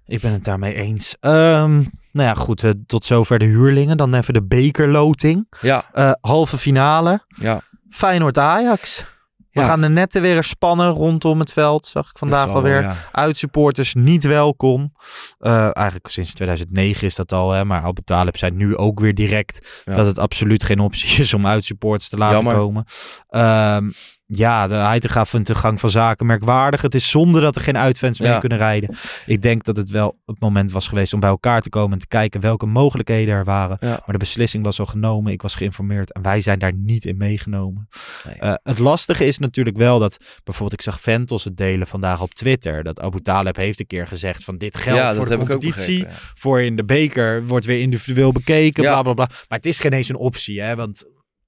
[0.06, 1.16] ik ben het daarmee eens.
[1.20, 2.64] Ehm, nou ja, goed.
[2.64, 3.96] eh, tot zover de huurlingen.
[3.96, 5.46] Dan even de bekerloting.
[5.60, 7.20] ja, Eh, halve finale.
[7.28, 7.60] ja.
[7.90, 9.04] Feyenoord-Ajax.
[9.50, 9.66] We Ja.
[9.66, 11.86] gaan de netten weer spannen rondom het veld.
[11.86, 12.80] Zag ik vandaag alweer.
[12.80, 12.94] ja.
[13.12, 14.92] Uitsupporters niet welkom.
[15.38, 17.50] Eh, eigenlijk sinds 2009 is dat al.
[17.50, 19.94] Hè, maar Albert Talib zei nu ook weer direct Ja.
[19.94, 22.54] dat het absoluut geen optie is om uitsupporters te laten Jammer.
[22.54, 22.84] komen.
[23.28, 23.90] Ehm,
[24.32, 26.82] ja, de Heitinga vindt de gang van zaken merkwaardig.
[26.82, 28.38] Het is zonde dat er geen uitfans mee Ja.
[28.38, 28.96] kunnen rijden.
[29.26, 31.98] Ik denk dat het wel het moment was geweest om bij elkaar te komen en
[31.98, 33.76] te kijken welke mogelijkheden er waren.
[33.80, 33.88] Ja.
[33.88, 35.32] Maar de beslissing was al genomen.
[35.32, 37.88] Ik was geïnformeerd en wij zijn daar niet in meegenomen.
[38.26, 38.34] Nee.
[38.36, 42.34] Eh, het lastige is natuurlijk wel dat bijvoorbeeld ik zag Ventos het delen vandaag op
[42.34, 42.82] Twitter.
[42.82, 45.98] Dat Abu Talib heeft een keer gezegd van dit geldt ja, voor de competitie.
[46.02, 46.16] begrepen.
[46.34, 49.26] voor in de beker wordt weer individueel bekeken, bla bla bla.
[49.48, 51.04] Maar het is geen eens een optie, hè, want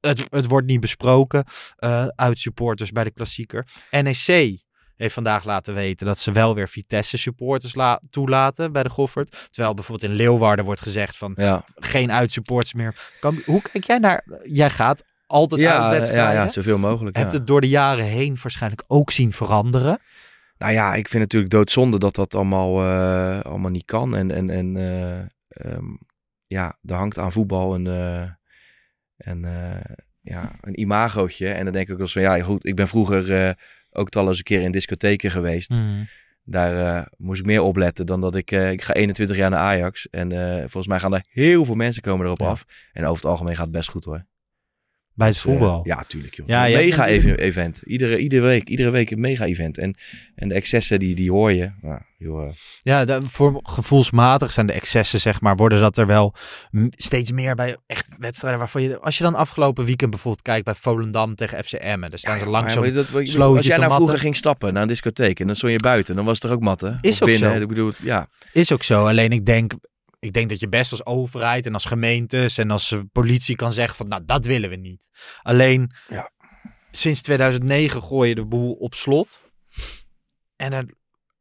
[0.09, 1.45] het, het wordt niet besproken
[1.77, 3.67] eh, uit supporters bij de klassieker.
[3.91, 4.61] NEC
[4.97, 9.49] heeft vandaag laten weten dat ze wel weer Vitesse supporters la- toelaten bij de Goffert.
[9.51, 13.11] Terwijl bijvoorbeeld in Leeuwarden wordt gezegd van Ja, geen uitsupporters meer.
[13.21, 16.43] Kan, hoe kijk jij naar, jij gaat altijd ja, ja, uitwedstrijden.
[16.43, 17.17] ja, zoveel mogelijk.
[17.17, 17.39] Heb ja.
[17.39, 19.99] het door de jaren heen waarschijnlijk ook zien veranderen.
[20.59, 24.17] Nou ja, ik vind natuurlijk doodzonde dat dat allemaal, eh, allemaal niet kan.
[24.17, 25.87] En, en, en eh, ehm,
[26.47, 27.87] ja, er hangt aan voetbal een,
[29.25, 31.49] een, eh, ja, een imagootje.
[31.49, 33.53] En dan denk ik ook wel eens van, ja goed, ik ben vroeger eh,
[33.91, 35.71] ook al eens een keer in discotheken geweest.
[36.45, 40.09] Daar eh, moest ik meer opletten dan dat ik, ik ga 21 jaar naar Ajax.
[40.11, 42.47] En volgens mij gaan er heel veel mensen komen erop Ja.
[42.47, 42.65] af.
[42.93, 44.25] En over het algemeen gaat het best goed hoor.
[45.15, 45.81] Bij het Dus, eh, voetbal.
[45.85, 46.47] ja, tuurlijk joh.
[46.47, 47.83] Ja, mega even- event.
[47.85, 49.79] Iedere, iedere, week, iedere week een mega event.
[49.79, 49.95] En,
[50.35, 51.71] en de excessen die, die hoor je.
[51.83, 56.07] Nou, joh, eh, Ja, de- voor gevoelsmatig zijn de excessen, zeg maar, worden dat er
[56.07, 56.35] wel
[56.91, 60.75] steeds meer bij echt wedstrijden waarvan je, als je dan afgelopen weekend bijvoorbeeld kijkt bij
[60.75, 63.99] Volendam tegen FC Emmen, daar staan ze Ja, zo'n dat- slootje Als jij nou vroeger
[64.01, 64.19] matten.
[64.19, 66.61] ging stappen naar een discotheek en dan stond je buiten, dan was het toch ook
[66.63, 66.99] matten?
[67.01, 67.61] Is Of ook binnen, zo.
[67.61, 68.29] Ik bedoel, ja.
[68.53, 69.07] Is ook zo.
[69.07, 69.73] Alleen ik denk,
[70.23, 73.97] ik denk dat je best als overheid en als gemeentes en als politie kan zeggen
[73.97, 75.11] van, nou, dat willen we niet.
[75.43, 76.31] Alleen, Ja.
[76.91, 79.43] sinds 2009 gooi je de boel op slot.
[80.57, 80.85] En er,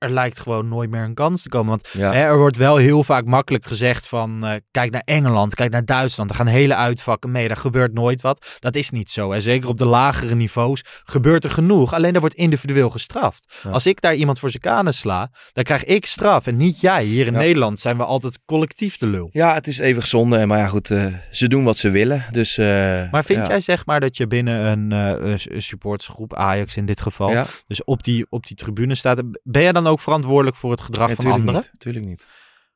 [0.01, 1.69] er lijkt gewoon nooit meer een kans te komen.
[1.69, 2.11] Want ja.
[2.13, 5.85] Hè, er wordt wel heel vaak makkelijk gezegd van eh, kijk naar Engeland, kijk naar
[5.85, 6.29] Duitsland.
[6.29, 8.45] Er gaan hele uitvakken mee, daar gebeurt nooit wat.
[8.59, 9.31] Dat is niet zo.
[9.31, 9.39] Hè.
[9.39, 11.93] Zeker op de lagere niveaus gebeurt er genoeg.
[11.93, 13.53] Alleen er wordt individueel gestraft.
[13.63, 13.69] Ja.
[13.69, 17.03] Als ik daar iemand voor zijn kanen sla, dan krijg ik straf en niet jij.
[17.03, 17.39] Hier in Ja.
[17.39, 19.29] Nederland zijn we altijd collectief de lul.
[19.31, 20.45] ja, het is eeuwig zonde.
[20.45, 22.25] Maar ja, goed, eh, ze doen wat ze willen.
[22.31, 22.65] Dus, eh,
[23.11, 27.83] Maar vind jij zeg maar dat je binnen een, supportersgroep, Ajax in dit geval, dus
[27.83, 31.31] op die, op die tribune staat, ben jij dan ook verantwoordelijk voor het gedrag van
[31.31, 31.53] anderen?
[31.61, 31.71] niet.
[31.77, 32.25] Tuurlijk niet.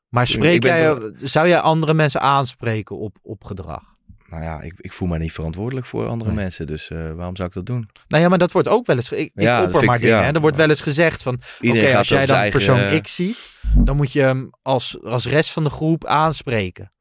[0.09, 3.82] Maar spreek ik jij, zou jij andere mensen aanspreken op, op gedrag?
[4.30, 6.39] Nou ja, ik, ik voel me niet verantwoordelijk voor andere Nee.
[6.43, 6.68] mensen.
[6.68, 7.89] Dus eh, waarom zou ik dat doen?
[8.07, 9.11] Nou ja, maar dat wordt ook wel eens.
[9.11, 10.18] Ik, Ja, ik opper vind maar ik- dingen.
[10.18, 10.24] ja.
[10.24, 10.32] hè.
[10.32, 11.39] Er wordt wel eens gezegd van.
[11.61, 15.63] Oké, als jij dan persoon X ziet, dan moet je hem als, als rest van
[15.63, 16.91] de groep aanspreken.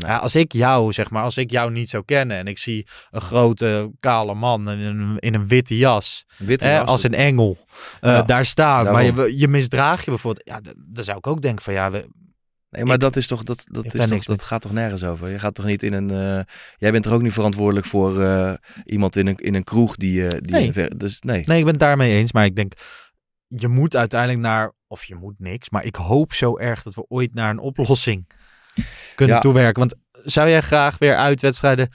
[0.00, 0.10] Nee.
[0.10, 2.86] Ja, als ik jou, zeg maar, als ik jou niet zou kennen en ik zie
[3.10, 7.14] een grote kale man in een, in een witte jas, Witte hè, was als een
[7.14, 7.58] engel,
[8.00, 11.64] eh, daar staan, maar je, je misdraagt je bijvoorbeeld, ja, dan zou ik ook denken
[11.64, 12.08] van ja, we,
[12.70, 15.28] Nee, maar Ik- dat is toch, dat, dat, is toch, dat gaat toch nergens over?
[15.30, 16.10] Je gaat toch niet in een.
[16.10, 16.44] eh,
[16.76, 18.52] jij bent er ook niet verantwoordelijk voor eh,
[18.84, 20.26] iemand in een, in een kroeg die.
[20.28, 20.72] eh, die Nee.
[20.72, 21.42] ver- dus nee.
[21.46, 22.72] nee, ik ben het daarmee eens, maar ik denk,
[23.46, 27.04] je moet uiteindelijk naar, of je moet niks, maar ik hoop zo erg dat we
[27.08, 28.26] ooit naar een oplossing
[29.16, 29.40] kunnen Ja.
[29.40, 29.78] toewerken.
[29.78, 29.94] Want
[30.24, 31.88] zou jij graag weer uitwedstrijden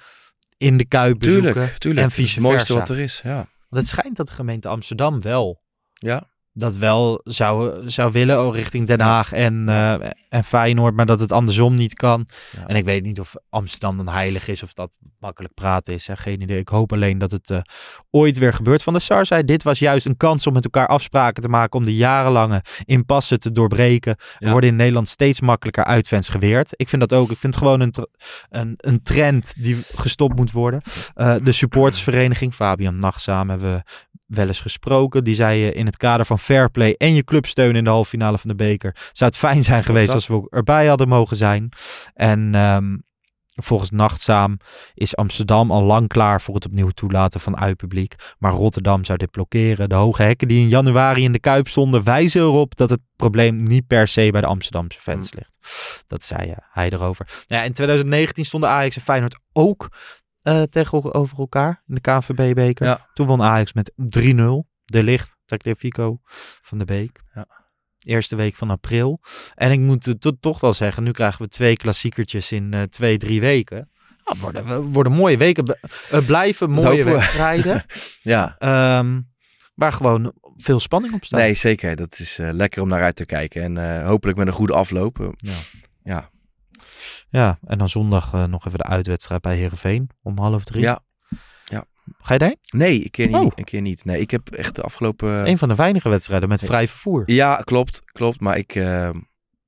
[0.58, 1.54] in de Kuip bezoeken?
[1.54, 2.06] Tuurlijk, tuurlijk.
[2.06, 2.80] En vice het mooiste versa.
[2.80, 3.36] wat er is, ja.
[3.70, 5.62] Want het schijnt dat de gemeente Amsterdam wel
[5.94, 9.94] Ja, dat wel zou, zou willen oh, richting Den Haag en, eh,
[10.32, 12.28] en Feyenoord, maar dat het andersom niet kan.
[12.52, 12.68] Ja.
[12.68, 16.08] En ik weet niet of Amsterdam dan heilig is of dat makkelijk praten is.
[16.08, 16.16] Hè?
[16.18, 16.58] Geen idee.
[16.58, 17.60] Ik hoop alleen dat het eh,
[18.12, 18.84] ooit weer gebeurt.
[18.84, 21.80] Van de Sar zei, dit was juist een kans om met elkaar afspraken te maken
[21.80, 24.16] om de jarenlange impasse te doorbreken.
[24.40, 24.52] Ja.
[24.52, 26.74] worden in Nederland steeds makkelijker uitfans geweerd.
[26.76, 27.32] Ik vind dat ook.
[27.32, 27.94] Ik vind het gewoon een,
[28.50, 30.82] een, een trend die gestopt moet worden.
[31.14, 33.84] Eh, de supportersvereniging, Fabian Nachtzaam, hebben we
[34.36, 35.24] wel eens gesproken.
[35.24, 38.10] Die zei eh, in het kader van fair play en je clubsteun in de halve
[38.10, 38.96] finale van de beker.
[39.12, 41.70] Zou het fijn zijn geweest als we erbij hadden mogen zijn.
[42.14, 42.98] En ehm,
[43.56, 44.58] volgens Nachtzaam
[44.94, 48.16] is Amsterdam al lang klaar voor het opnieuw toelaten van uitpubliek.
[48.40, 49.90] Maar Rotterdam zou dit blokkeren.
[49.90, 53.56] De hoge hekken die in januari in de Kuip stonden wijzen erop dat het probleem
[53.56, 56.04] niet per se bij de Amsterdamse fans ligt.
[56.08, 57.26] Dat zei eh, hij erover.
[57.48, 59.90] Nou ja, in 2019 stonden Ajax en Feyenoord ook
[60.42, 62.86] eh, tegenover elkaar in de KNVB-beker.
[62.86, 63.10] Ja.
[63.14, 63.98] Toen won Ajax met 3-0.
[64.86, 66.20] De Licht, Tagliafico
[66.62, 67.22] van de Beek.
[67.34, 67.61] Ja.
[68.04, 69.20] Eerste week van april.
[69.56, 72.82] En ik moet het to- toch wel zeggen, nu krijgen we twee klassiekertjes in eh,
[72.82, 73.90] twee, drie weken.
[74.24, 75.78] Ah, worden, worden mooie weken.
[76.10, 77.86] Het blijven mooie wedstrijden.
[78.22, 78.56] ja.
[78.58, 79.22] ehm,
[79.76, 81.40] waar gewoon veel spanning op staat.
[81.40, 81.96] Nee, zeker.
[81.96, 83.64] Dat is eh, lekker om naar uit te kijken.
[83.64, 85.20] En eh, hopelijk met een goede afloop.
[85.20, 85.54] Eh, Ja.
[86.04, 86.30] Ja.
[87.30, 90.82] Ja, en dan zondag eh, nog even de uitwedstrijd bij Heerenveen om half drie.
[90.82, 91.00] Ja.
[92.18, 92.58] Ga je daarheen?
[92.70, 93.36] Nee, een keer niet.
[93.36, 93.52] Oh.
[93.56, 94.06] Een keer niet.
[94.06, 95.48] Nee, ik heb echt de afgelopen...
[95.48, 97.24] Een van de weinige wedstrijden met vrij vervoer.
[97.26, 98.02] Ja, klopt.
[98.06, 98.40] Klopt.
[98.40, 99.10] Maar ik, eh,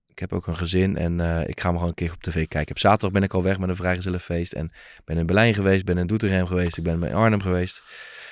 [0.08, 2.48] ik heb ook een gezin en eh, ik ga me gewoon een keer op tv
[2.48, 2.72] kijken.
[2.72, 4.54] Op zaterdag ben ik al weg met een vrijgezellenfeest.
[4.54, 4.72] En
[5.06, 7.82] ben in Berlijn geweest, ben in Doetinchem geweest, ik ben bij Arnhem geweest.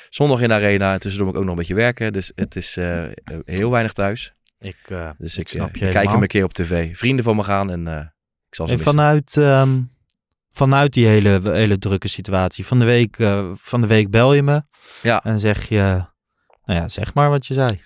[0.10, 2.14] Zondag in de arena en tussendoor moet ik ook nog een beetje werken.
[2.14, 3.04] Dus het is eh,
[3.46, 4.34] heel weinig thuis.
[4.60, 6.14] Ik, eh, Dus ik ik, snap eh, je kijk helemaal.
[6.14, 6.98] hem een keer op tv.
[6.98, 7.98] Vrienden van me gaan en eh,
[8.50, 8.96] ik zal ze En missen.
[8.96, 9.82] vanuit, ehm,
[10.52, 12.66] vanuit die hele, hele drukke situatie.
[12.66, 14.62] Van de, week, eh, van de week bel je me
[15.02, 15.24] Ja.
[15.24, 16.06] en zeg je,
[16.66, 17.82] nou ja, zeg maar wat je zei.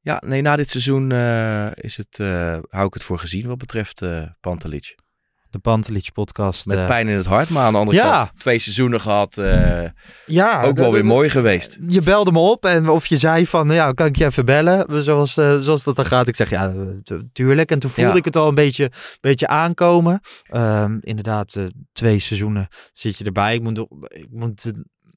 [0.00, 3.58] Ja, nee, na dit seizoen eh, is het, eh, hou ik het voor gezien wat
[3.58, 4.94] betreft eh Pantelic.
[5.52, 6.66] De Pantelic podcast.
[6.66, 8.16] Met eh, pijn in het hart, maar aan de andere Ja.
[8.18, 9.36] kant twee seizoenen gehad.
[9.38, 9.84] eh,
[10.26, 11.78] ja, ook wel weer mooi geweest.
[11.88, 14.44] Je belde me op en of je zei van, nou ja, kan ik je even
[14.44, 15.02] bellen?
[15.02, 16.28] Zoals, eh, zoals dat dan gaat.
[16.28, 16.72] Ik zeg, ja,
[17.02, 17.70] tu- tuurlijk.
[17.70, 18.16] En toen voelde Ja.
[18.16, 18.90] ik het al een beetje,
[19.20, 20.20] beetje aankomen.
[20.42, 21.56] Ehm, inderdaad,
[21.92, 23.54] twee seizoenen zit je erbij.
[23.54, 23.78] Ik moet,
[24.08, 24.72] ik moet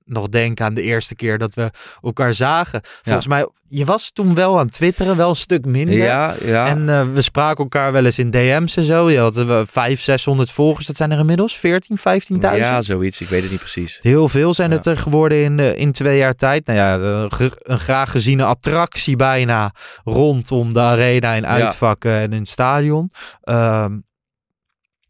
[0.06, 1.70] nog denken aan de eerste keer dat we
[2.02, 2.82] elkaar zagen.
[3.04, 5.96] Volgens mij, je was toen wel aan twitteren, wel een stuk minder.
[5.96, 6.68] Ja, ja.
[6.68, 9.10] En eh, we spraken elkaar wel eens in DM's en zo.
[9.10, 10.88] Je had uh, 500, 600 volgers.
[10.88, 12.40] Dat zijn er inmiddels 14, 15.000.
[12.40, 13.22] ja, zoiets.
[13.22, 14.00] Ik weet het niet precies.
[14.02, 14.76] Heel veel zijn Ja.
[14.76, 16.66] het er geworden in, eh, in twee jaar tijd.
[16.66, 22.48] Nou ja, een, graag geziene attractie bijna rondom de arena in uitvakken en in het
[22.50, 23.12] stadion.
[23.42, 23.98] Ehm,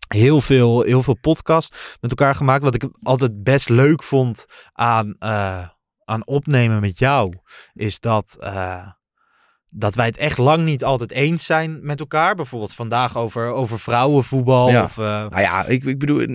[0.08, 2.64] heel, veel, heel veel podcast met elkaar gemaakt.
[2.64, 5.68] Wat ik altijd best leuk vond aan, eh,
[6.06, 7.34] aan opnemen met jou,
[7.74, 8.88] is dat, eh,
[9.70, 12.36] dat wij het echt lang niet altijd eens zijn met elkaar.
[12.36, 14.70] Bijvoorbeeld vandaag over, over vrouwenvoetbal.
[14.70, 14.84] Ja.
[14.84, 16.26] Of, eh, Nou ja, ik, ik bedoel,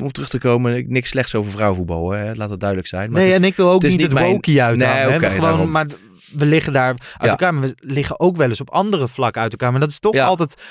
[0.00, 2.34] om terug te komen, ik- niks slechts over vrouwenvoetbal, hè.
[2.34, 3.10] laat dat duidelijk zijn.
[3.10, 5.02] Maar nee, het en ik wil ook het niet het mijn- wokie uit Nee, hangen,
[5.02, 5.70] hè, oké, maar gewoon, daarom.
[5.70, 5.86] maar
[6.32, 7.28] we liggen daar uit Ja.
[7.28, 9.70] elkaar, maar we liggen ook wel eens op andere vlakken uit elkaar.
[9.70, 10.24] Maar dat is toch Ja.
[10.26, 10.62] altijd.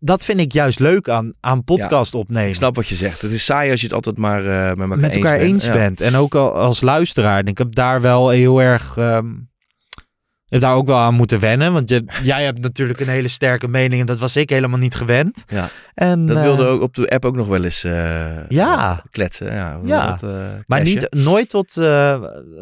[0.00, 2.48] Dat vind ik juist leuk aan, aan podcast opnemen.
[2.48, 3.22] Ik snap wat je zegt.
[3.22, 5.72] Het is saai als je het altijd maar eh, met elkaar met elkaar eens, eens
[5.72, 5.98] bent.
[5.98, 6.04] Ja.
[6.04, 7.46] En ook al als luisteraar.
[7.46, 8.96] Ik heb daar wel heel erg.
[8.96, 11.72] ik heb daar ook wel aan moeten wennen.
[11.72, 14.00] Want je, jij hebt natuurlijk een hele sterke mening.
[14.00, 15.44] En dat was ik helemaal niet gewend.
[15.46, 15.68] Ja.
[15.94, 19.02] En, Dat wilde ook op de app ook nog wel eens eh, Ja.
[19.10, 19.54] kletsen.
[19.54, 20.30] Ja, dat,
[20.66, 21.76] Maar niet, nooit tot,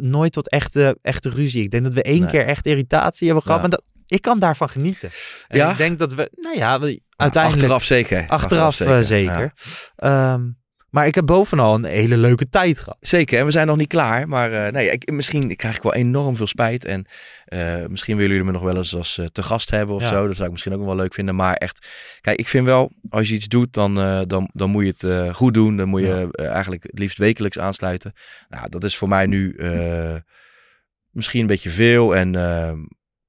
[0.01, 1.63] nooit tot echte, echte ruzie.
[1.63, 2.31] Ik denk dat we één Nee.
[2.31, 3.61] keer echt irritatie hebben gehad.
[3.61, 5.11] Maar dat, ik kan daarvan genieten.
[5.49, 5.71] En Ja?
[5.71, 6.79] ik denk dat we, nou Ja,
[7.17, 7.63] uiteindelijk...
[7.63, 8.25] Achteraf zeker.
[8.29, 9.53] Achteraf, eh, zeker.
[9.97, 10.43] Ehm,
[10.91, 12.97] maar ik heb bovenal een hele leuke tijd gehad.
[13.01, 14.29] Zeker, en we zijn nog niet klaar.
[14.29, 16.85] Maar eh, nee, ik, misschien krijg ik wel enorm veel spijt.
[16.85, 17.07] En
[17.45, 20.09] eh, misschien willen jullie me nog wel eens als te gast hebben of Ja.
[20.09, 20.27] zo.
[20.27, 21.35] Dat zou ik misschien ook nog wel leuk vinden.
[21.35, 21.87] Maar echt,
[22.21, 23.95] kijk, ik vind wel, als je iets doet, dan,
[24.27, 25.77] dan, dan moet je het goed doen.
[25.77, 26.45] Dan moet je Ja.
[26.45, 28.13] eigenlijk het liefst wekelijks aansluiten.
[28.49, 29.57] Nou, dat is voor mij nu
[31.11, 32.17] misschien een beetje veel.
[32.17, 32.79] En ehm,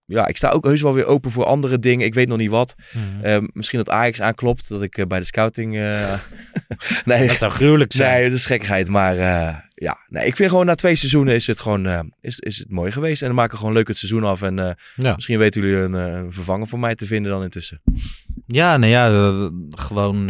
[0.07, 2.05] ja, ik sta ook heus wel weer open voor andere dingen.
[2.05, 2.75] Ik weet nog niet wat.
[3.21, 5.75] Ehm, misschien dat Ajax aanklopt, dat ik eh, bij de scouting...
[5.77, 6.13] eh,
[7.05, 8.19] nee, Dat zou gruwelijk zijn.
[8.19, 8.87] Nee, dat is gekkigheid.
[8.89, 12.57] Maar eh, ja, nee, ik vind gewoon na twee seizoenen is het gewoon is, is
[12.57, 13.21] het mooi geweest.
[13.21, 14.41] En dan maken we gewoon leuk het seizoen af.
[14.41, 14.55] En
[14.95, 15.15] Ja.
[15.15, 17.81] misschien weten jullie een, een vervanger voor mij te vinden dan intussen.
[18.45, 19.09] Ja, nee, ja,
[19.69, 20.29] gewoon.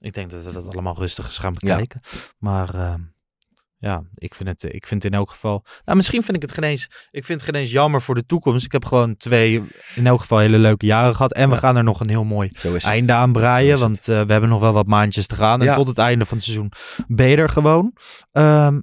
[0.00, 1.68] ik denk dat we dat allemaal rustig eens gaan Ja.
[1.70, 2.00] bekijken.
[2.38, 2.98] Maar
[3.80, 5.64] ja, ik vind, het, ik vind het in elk geval.
[5.84, 6.90] Nou, misschien vind ik het geen eens.
[7.10, 8.64] Ik vind het geen eens jammer voor de toekomst.
[8.64, 9.62] Ik heb gewoon twee,
[9.94, 11.32] in elk geval hele leuke jaren gehad.
[11.32, 12.50] En we gaan er nog een heel mooi
[12.82, 13.78] einde aan het.
[13.80, 15.60] Want eh, we hebben nog wel wat maandjes te gaan.
[15.60, 15.74] En Ja.
[15.74, 16.72] tot het einde van het seizoen
[17.06, 17.92] ben je er gewoon.
[18.32, 18.80] Ehm,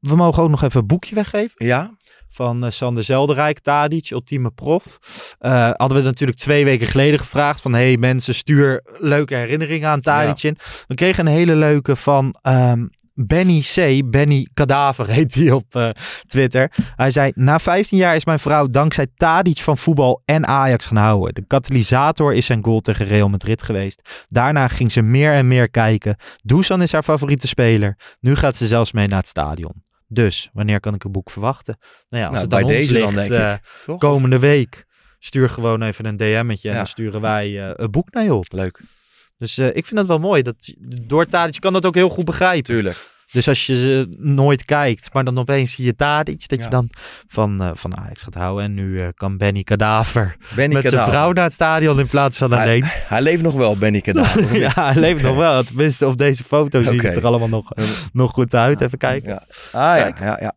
[0.00, 1.66] we mogen ook nog even een boekje weggeven.
[1.66, 1.96] Ja,
[2.32, 4.98] Van eh, Sander Zelderijk, Tadic, ultieme prof.
[5.38, 7.72] Eh, hadden we natuurlijk twee weken geleden gevraagd van...
[7.72, 10.56] hey mensen, stuur leuke herinneringen aan Tadic in.
[10.86, 14.02] We kregen een hele leuke van ehm, Benny C.
[14.10, 15.90] Benny Kadaver heet hij op eh,
[16.26, 16.72] Twitter.
[16.96, 20.96] Hij zei, na 15 jaar is mijn vrouw dankzij Tadic van voetbal en Ajax gaan
[20.96, 21.34] houden.
[21.34, 24.24] De katalysator is zijn goal tegen Real Madrid geweest.
[24.28, 26.16] Daarna ging ze meer en meer kijken.
[26.42, 27.96] Dusan is haar favoriete speler.
[28.20, 29.82] Nu gaat ze zelfs mee naar het stadion.
[30.12, 31.76] Dus, wanneer kan ik een boek verwachten?
[32.08, 33.60] Nou ja, als Nou, het bij deze ligt, dan, denk eh, ik.
[33.84, 33.98] Toch?
[33.98, 34.84] komende week,
[35.18, 36.80] stuur gewoon even een DM'tje en Ja.
[36.80, 38.52] dan sturen wij eh, een boek naar je op.
[38.52, 38.80] Leuk,
[39.40, 40.42] Dus eh, ik vind dat wel mooi.
[40.42, 42.64] Dat, door Tadic je kan dat ook heel goed begrijpen.
[42.74, 43.08] tuurlijk.
[43.32, 46.64] Dus als je ze nooit kijkt, maar dan opeens zie je Tadic, dat Ja.
[46.64, 46.88] je dan
[47.28, 48.64] van, eh, van Ajax gaat houden.
[48.64, 51.12] En nu eh, kan Benny Kadaver Benny met zijn Kadaver.
[51.12, 52.82] vrouw naar het stadion in plaats van Hij- alleen.
[52.86, 54.56] Hij leeft nog wel, Benny Kadaver.
[54.66, 55.62] ja, hij leeft nog wel.
[55.64, 57.06] Tenminste, op deze foto ziet Oké.
[57.08, 57.70] het er allemaal nog,
[58.12, 58.80] nog goed uit.
[58.80, 59.30] Even kijken.
[59.30, 59.42] Ja.
[59.72, 60.18] Ah ja, Kijk.
[60.18, 60.54] ja, ja.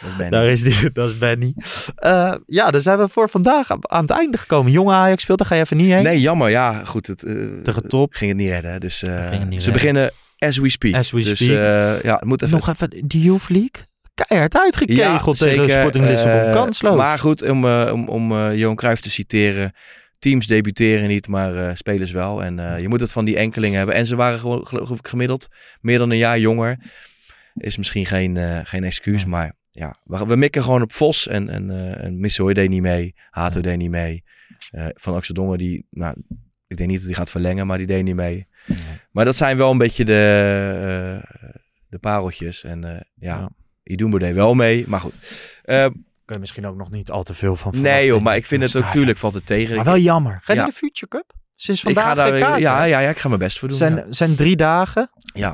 [0.00, 0.30] Dat is Benny.
[0.30, 1.54] Daar is die, dat is Benny.
[1.94, 4.72] Eh, ja, dan zijn we voor vandaag aan, aan het einde gekomen.
[4.72, 6.02] Jonge Ajax speelt, daar ga je even niet heen.
[6.02, 6.50] Nee, jammer.
[6.50, 7.06] Ja, goed.
[7.06, 8.14] Het, eh, Tegen top.
[8.14, 8.80] ging het niet redden.
[8.80, 9.72] Dus eh, Ging het niet ze redden.
[9.72, 10.94] beginnen as we speak.
[10.94, 12.02] As we dus speak.
[12.02, 12.54] ja, het moet even...
[12.54, 13.86] Nog even de Youth League.
[14.26, 16.52] Keihard uitgekegeld tegen Sporting Lissabon.
[16.52, 16.96] Kansloos.
[16.96, 19.72] Maar goed, om, eh, om, om eh, Johan Cruijff te citeren.
[20.18, 22.42] Teams debuteren niet, maar spelers wel.
[22.42, 23.94] En je moet het van die enkelingen hebben.
[23.94, 25.48] En ze waren gewoon geloof ik gemiddeld
[25.80, 26.78] meer dan een jaar jonger.
[27.54, 31.26] Is misschien geen, geen excuus, maar ja, we, we mikken gewoon op Vos.
[31.28, 33.14] En, en, eh en Missouri deed niet mee.
[33.30, 34.24] Hato deed niet mee.
[34.70, 36.14] Eh, van Axel Dongen, die, nou,
[36.66, 38.46] ik denk niet dat hij gaat verlengen, maar die deed niet mee.
[39.10, 41.30] Maar dat zijn wel een beetje de, eh,
[41.88, 42.64] de pareltjes.
[42.64, 43.48] En eh ja, Ja.
[43.82, 45.18] Idumbo deed wel mee, maar goed.
[45.64, 48.62] Kun je misschien ook nog niet al te veel van nee joh, maar ik vind
[48.62, 48.92] het ook, stadion.
[48.96, 49.70] tuurlijk valt het tegen.
[49.70, 50.40] Maar Ik- wel jammer.
[50.42, 50.64] Ga je Ja.
[50.66, 51.32] de Future Cup?
[51.54, 53.78] Sinds ik vandaag ga daar, ja, ja, ja, ik ga mijn best voor doen.
[53.78, 54.04] zijn, ja.
[54.08, 55.10] zijn drie dagen.
[55.34, 55.52] Ja.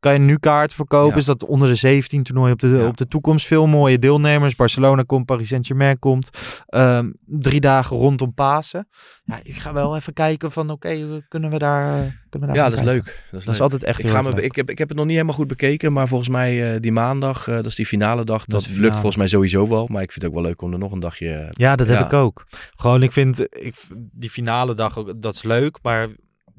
[0.00, 1.10] Eh, kan je nu kaarten verkopen?
[1.12, 1.16] Ja.
[1.16, 2.86] Is dat onder de 17 toernooi op de, Ja.
[2.86, 3.46] op de toekomst?
[3.46, 4.54] Veel mooie deelnemers.
[4.54, 6.30] Barcelona komt, Paris Saint-Germain komt.
[6.66, 8.88] Ehm, drie dagen rondom Pasen.
[9.24, 12.70] Ja, ik ga wel even kijken van oké, kunnen we daar kunnen we daar Ja,
[12.70, 13.04] dat is leuk.
[13.04, 13.60] Dat is, Dat is leuk.
[13.60, 14.44] altijd echt ik, ga me, leuk.
[14.44, 16.92] ik, heb, ik heb het nog niet helemaal goed bekeken, maar volgens mij eh, die
[16.92, 19.86] maandag, eh, dat is die finale dag, Dat lukt volgens mij sowieso wel.
[19.86, 21.30] Maar ik vind het ook wel leuk om er nog een dagje...
[21.30, 22.46] eh, Ja, dat heb ik ook.
[22.76, 23.74] Gewoon, ik vind ik,
[24.12, 26.08] die finale dag ook, dat is leuk, maar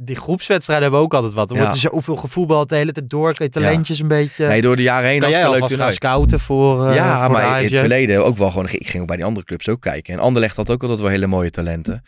[0.02, 1.50] die groepswedstrijden hebben ook altijd wat.
[1.50, 1.62] Er Ja.
[1.62, 3.34] wordt er zoveel gevoetbald de hele tijd door.
[3.34, 4.48] Talentjes een beetje...
[4.48, 7.58] nee, door de jaren heen kan jij leuk gaan scouten voor, eh ja, voor maar
[7.58, 8.66] in het verleden ook wel gewoon.
[8.70, 10.14] Ik ging ook bij die andere clubs ook kijken.
[10.14, 12.04] En Anderlecht had ook altijd wel hele mooie talenten.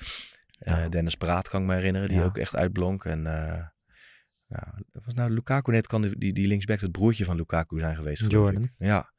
[0.59, 0.77] Eh.
[0.89, 3.05] Dennis Praat kan ik me herinneren, die ook echt uitblonk.
[3.05, 3.23] En
[4.47, 4.73] ja,
[5.05, 8.31] was nou Lukaku net kan die, die, die linksback het broertje van Lukaku zijn geweest.
[8.31, 8.63] Jordan.
[8.63, 8.69] ik.
[8.77, 9.11] Ja.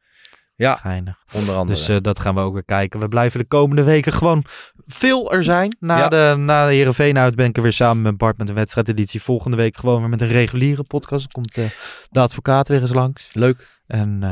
[0.63, 1.17] Ja, Geinig.
[1.35, 1.79] onder andere.
[1.79, 3.01] Dus eh, dat gaan we ook weer kijken.
[3.01, 4.45] We blijven de komende weken gewoon
[4.87, 5.77] veel er zijn.
[5.81, 6.09] Na, Ja.
[6.09, 9.23] de, na de Heerenveen uit ben ik er weer samen met Bart met een wedstrijdeditie.
[9.23, 11.23] Volgende week gewoon weer met een reguliere podcast.
[11.23, 11.79] Dan komt eh,
[12.11, 13.31] de advocaat weer eens langs.
[13.33, 13.81] leuk.
[13.87, 14.31] En eh,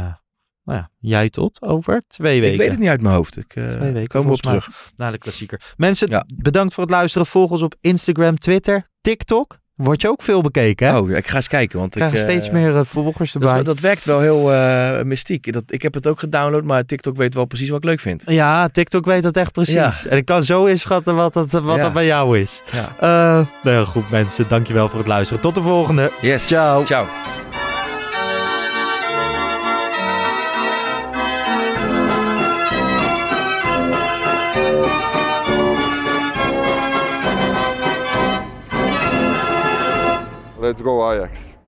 [0.65, 2.55] nou ja, jij tot over twee weken.
[2.55, 3.37] Ik weet het niet uit mijn hoofd.
[3.37, 4.91] Ik, eh, Twee weken, komen we op terug.
[4.97, 5.61] Na de klassieker.
[5.77, 6.25] Mensen, Ja.
[6.43, 7.27] bedankt voor het luisteren.
[7.27, 9.59] Volg ons op Instagram, Twitter, TikTok.
[9.81, 10.99] Word je ook veel bekeken, hè?
[10.99, 11.79] Oh, ik ga eens kijken.
[11.79, 13.59] Want Krijg ik, eh, steeds meer eh, volgers dat, erbij.
[13.59, 15.53] is- dat werkt wel heel eh, mystiek.
[15.53, 18.23] Dat, ik heb het ook gedownload, maar TikTok weet wel precies wat ik leuk vind.
[18.27, 19.75] Ja, TikTok weet dat echt precies.
[19.75, 19.93] Ja.
[20.09, 21.83] En ik kan zo inschatten wat dat, wat Ja.
[21.83, 22.63] dat bij jou is.
[22.73, 22.89] Ja.
[23.41, 25.43] Eh nou goed mensen, dankjewel voor het luisteren.
[25.43, 26.11] Tot de volgende.
[26.21, 26.47] Yes.
[26.47, 26.85] Ciao.
[26.85, 27.07] Ciao.
[40.61, 41.55] Let's go Ajax.